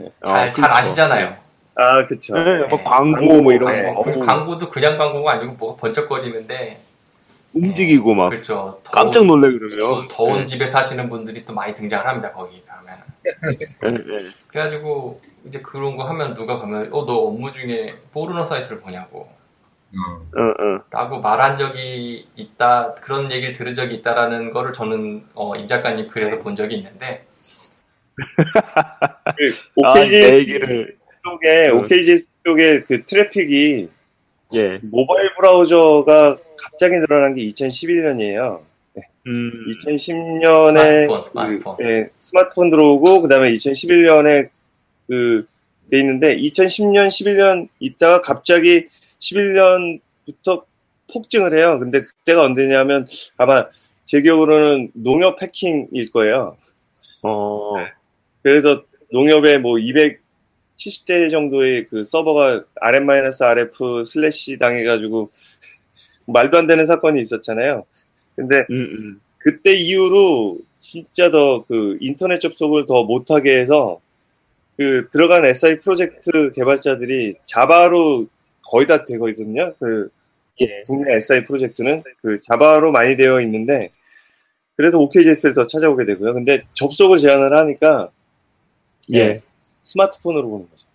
[0.00, 0.72] 어, 잘, 잘 그렇죠.
[0.72, 1.36] 아시잖아요.
[1.74, 2.84] 아 그쵸 네, 뭐 네.
[2.84, 4.02] 광고 뭐 이런 네, 거.
[4.02, 6.78] 그 광고도 그냥 광고가 아니고 뭐가 번쩍거리는데
[7.54, 8.80] 움직이고 막 그렇죠.
[8.84, 10.08] 더운- 깜짝 놀래 그러면.
[10.08, 10.46] 더운 네.
[10.46, 12.32] 집에 사시는 분들이 또 많이 등장을 합니다.
[12.32, 12.98] 거기 가면.
[13.26, 14.30] 예, 예.
[14.48, 19.28] 그래가지고 이제 그런 거 하면 누가 가면 어 너 업무 중에 포르노 사이트를 보냐고
[19.94, 20.80] 어.
[20.90, 26.40] 라고 말한 적이 있다 그런 얘기를 들은 적이 있다라는 거를 저는 어, 임 작가님 글에서
[26.40, 27.26] 본 적이 있는데
[28.16, 31.74] 그 아, 내 OKGS 얘기를, 쪽에 어.
[31.76, 33.88] OKGS 쪽에 그 트래픽이
[34.56, 34.80] 예.
[34.90, 38.60] 모바일 브라우저가 갑자기 늘어난 게 2011년이에요.
[39.26, 41.76] 음, 2010년에 스마트폰, 스마트폰.
[41.76, 44.48] 그, 예, 스마트폰 들어오고 그다음에 2011년에
[45.08, 45.52] 그
[45.92, 48.88] 돼 있는데 2010년 11년 있다가 갑자기
[49.20, 50.64] 11년부터
[51.12, 51.78] 폭증을 해요.
[51.78, 53.04] 근데 그때가 언제냐면
[53.36, 53.66] 아마
[54.04, 56.56] 제 기억으로는 농협 해킹일 거예요.
[57.22, 57.74] 어,
[58.42, 58.82] 그래서
[59.12, 59.78] 농협에 뭐
[60.76, 65.30] 270대 정도의 그 서버가 rm -rf 슬래시 당해가지고
[66.26, 67.84] 말도 안 되는 사건이 있었잖아요.
[68.36, 69.20] 근데 음, 음.
[69.38, 74.00] 그때 이후로 진짜 더 그 인터넷 접속을 더 못하게 해서
[74.76, 78.26] 그 들어간 SI 프로젝트 개발자들이 자바로
[78.64, 79.72] 거의 다 되거든요.
[79.78, 80.08] 그
[80.60, 80.82] 예.
[80.86, 83.90] 국내 SI 프로젝트는 그 자바로 많이 되어 있는데
[84.76, 86.34] 그래서 OKJSP를 더 찾아오게 되고요.
[86.34, 88.10] 근데 접속을 제한을 하니까
[89.12, 89.40] 예.
[89.82, 90.86] 스마트폰으로 보는 거죠.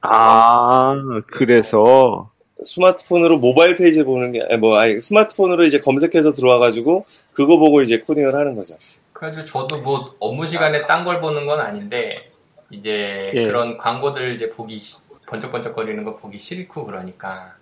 [0.00, 0.94] 아,
[1.32, 2.30] 그래서,
[2.64, 7.98] 스마트폰으로 모바일 페이지 보는 게, 뭐, 아니, 스마트폰으로 이제 검색해서 들어와 가지고, 그거 보고 이제
[8.00, 8.76] 코딩을 하는 거죠.
[9.12, 12.30] 그래가지고 저도 뭐 업무 시간에 딴 걸 보는 건 아닌데
[12.70, 13.42] 이제 예.
[13.44, 17.54] 그런 광고들 이제 보기 시- 번쩍번쩍거리는 거 보기 싫고 그러니까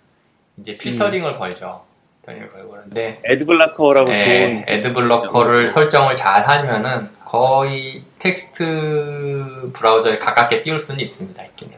[0.57, 1.83] 이제 필터링을 걸죠.
[2.27, 10.79] 필터링을 걸고 그러는데 애드블라커라고 예, 좋은, 애드블러커를 설정을 잘 하면은 거의 텍스트 브라우저에 가깝게 띄울
[10.79, 11.43] 수는 있습니다.
[11.45, 11.77] 있기는.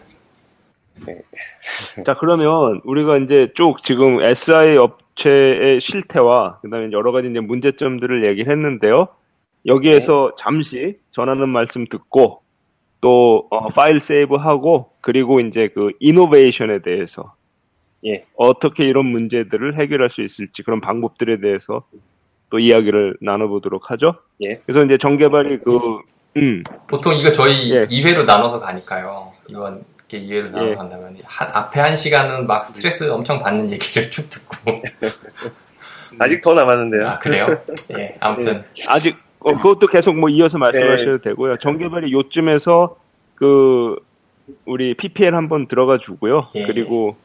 [2.05, 8.51] 자, 그러면 우리가 이제 쭉 지금 SI 업체의 실태와 그다음에 여러 가지 이제 문제점들을 얘기를
[8.51, 9.07] 했는데요.
[9.65, 12.41] 여기에서 잠시 전하는 말씀 듣고
[13.01, 17.33] 또 어, 파일 세이브하고 그리고 이제 그 이노베이션에 대해서
[18.05, 18.25] 예.
[18.35, 21.83] 어떻게 이런 문제들을 해결할 수 있을지 그런 방법들에 대해서
[22.49, 24.15] 또 이야기를 나눠보도록 하죠.
[24.43, 24.55] 예.
[24.65, 25.99] 그래서 이제 정개발이 그
[26.37, 27.85] 음, 보통 이거 저희 예.
[27.87, 29.33] 2회로 나눠서 가니까요.
[29.49, 30.75] 이번 이렇게 2회로 나눠서 예.
[30.75, 34.55] 간다면 한, 앞에 한 시간은 막 스트레스 엄청 받는 얘기를 쭉 듣고
[36.19, 37.07] 아직 더 남았는데요.
[37.07, 37.47] 아 그래요?
[37.97, 41.57] 예 아무튼 아직 어, 그것도 계속 뭐 이어서 말씀하셔도 되고요.
[41.57, 42.97] 정개발이 요쯤에서
[43.35, 43.95] 그
[44.65, 46.47] 우리 PPL 한번 들어가 주고요.
[46.55, 46.65] 예.
[46.65, 47.15] 그리고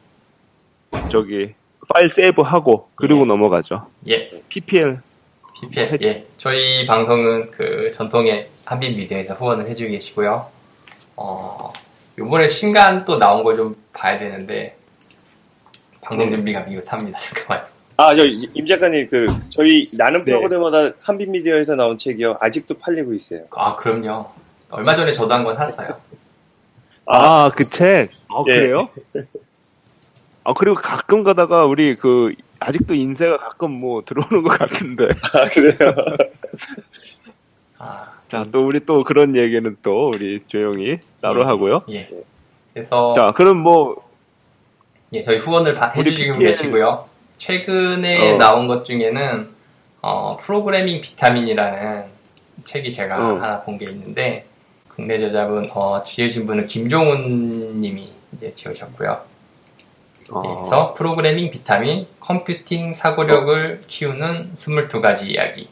[1.11, 1.55] 저기
[1.89, 3.25] 파일 세이브하고 그리고 예.
[3.27, 3.87] 넘어가죠.
[4.09, 5.01] 예 PPL
[5.61, 10.47] PPL 예 저희 방송은 그 전통의 한빛 미디어에서 후원을 해주고 계시고요.
[11.17, 11.73] 어,
[12.19, 14.77] 요번에 신간 또 나온 거 좀 봐야 되는데,
[16.01, 17.19] 방송 준비가 미흡합니다.
[17.19, 17.67] 잠깐만요.
[17.97, 20.33] 아, 저 임 작가님 그 저희 나는 네.
[20.33, 22.39] 프로그래머다 한빛 미디어에서 나온 책이요.
[22.41, 23.43] 아직도 팔리고 있어요.
[23.53, 24.27] 아, 그럼요.
[24.71, 25.97] 얼마 전에 저도 한 권 샀어요.
[27.07, 28.09] 아, 그 책.
[28.31, 28.59] 아, 예.
[28.59, 28.89] 그래요?
[30.45, 35.05] 아, 그리고 가끔 가다가 우리 그, 아직도 인쇄가 가끔 뭐 들어오는 것 같은데.
[35.35, 35.95] 아, 그래요?
[37.79, 41.45] 아, 자, 또 우리 또 그런 얘기는 또 우리 조용히 따로 예.
[41.45, 41.83] 하고요.
[41.91, 42.09] 예.
[42.73, 43.97] 그래서, 자, 그럼 뭐,
[45.13, 46.47] 예, 저희 후원을 바- 우리 해주시고 예.
[46.47, 47.07] 계시고요.
[47.39, 48.39] 최근에 어.
[48.39, 49.49] 나온 것 중에는,
[50.03, 52.05] 어, 프로그래밍 비타민이라는
[52.65, 53.35] 책이 제가 어.
[53.39, 54.47] 하나 본 게 있는데,
[54.89, 59.21] 국내 저자분, 어, 지으신 분은 김종훈 님이 이제 지으셨고요.
[60.35, 65.69] 어, 그래서 프로그래밍 비타민, 컴퓨팅 사고력을 키우는 22가지 이야기.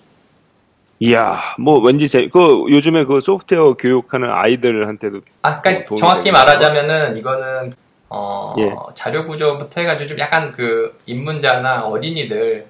[1.00, 2.40] 이야, 뭐 왠지 제, 그
[2.70, 6.30] 요즘에 그 소프트웨어 교육하는 아이들한테도 아까 어, 도움이 정확히.
[6.30, 7.72] 말하자면은 이거는
[8.08, 8.72] 어, 예.
[8.94, 12.62] 자료 구조부터 해가지고 좀 약간 그 입문자나 어린이들이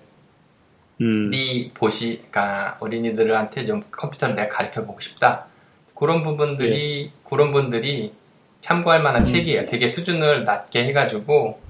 [1.02, 1.30] 음,
[1.74, 5.46] 보시, 그러니까 어린이들한테 좀 컴퓨터를 내가 가르쳐 보고 싶다.
[5.94, 7.28] 그런 부분들이 예.
[7.28, 8.14] 그런 분들이
[8.62, 9.02] 참고할 음.
[9.02, 9.66] 만한 책이에요.
[9.66, 11.60] 되게 수준을 낮게 해가지고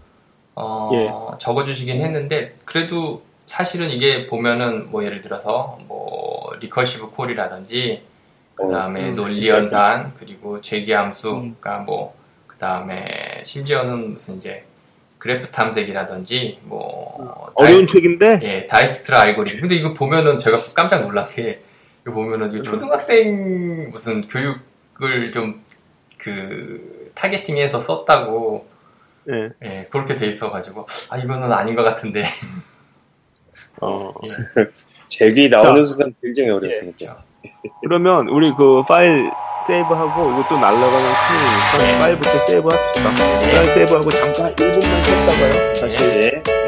[0.54, 1.10] 어, 예.
[1.38, 8.02] 적어주시긴 했는데 그래도 사실은 이게 보면은 뭐 예를 들어서 뭐 recursive call이라든지
[8.54, 9.16] 그 다음에 음.
[9.16, 11.56] 논리 연산 그리고 재기함수 음.
[11.60, 14.64] 그러니까 뭐그 다음에 심지어는 무슨 이제
[15.22, 19.60] 그래프 탐색이라든지 뭐 어려운 책인데 예, 다이스트라 알고리즘.
[19.60, 21.62] 근데 이거 보면은 제가 깜짝 놀란 게,
[22.02, 22.54] 이거 보면은 음.
[22.56, 25.62] 이거 초등학생 무슨 교육을 좀,
[26.18, 28.66] 그, 타겟팅해서 썼다고,
[29.30, 29.50] 예.
[29.64, 32.24] 예, 그렇게 돼 있어가지고, 아, 이거는 아닌 것 같은데.
[33.80, 34.66] 어, 예,
[35.08, 35.88] 책이 나오는 자.
[35.88, 37.24] 순간 굉장히 어렵습니다.
[37.82, 39.30] 그러면 우리 그 파일
[39.66, 41.06] 세이브하고 이것도 날라가는
[41.72, 41.98] 큰 네.
[41.98, 43.10] 파일부터 세이브합시다.
[43.10, 43.52] 네.
[43.52, 45.96] 파일 세이브하고 잠깐 1분만 쉬었다가요.
[45.96, 46.61] 다시 예.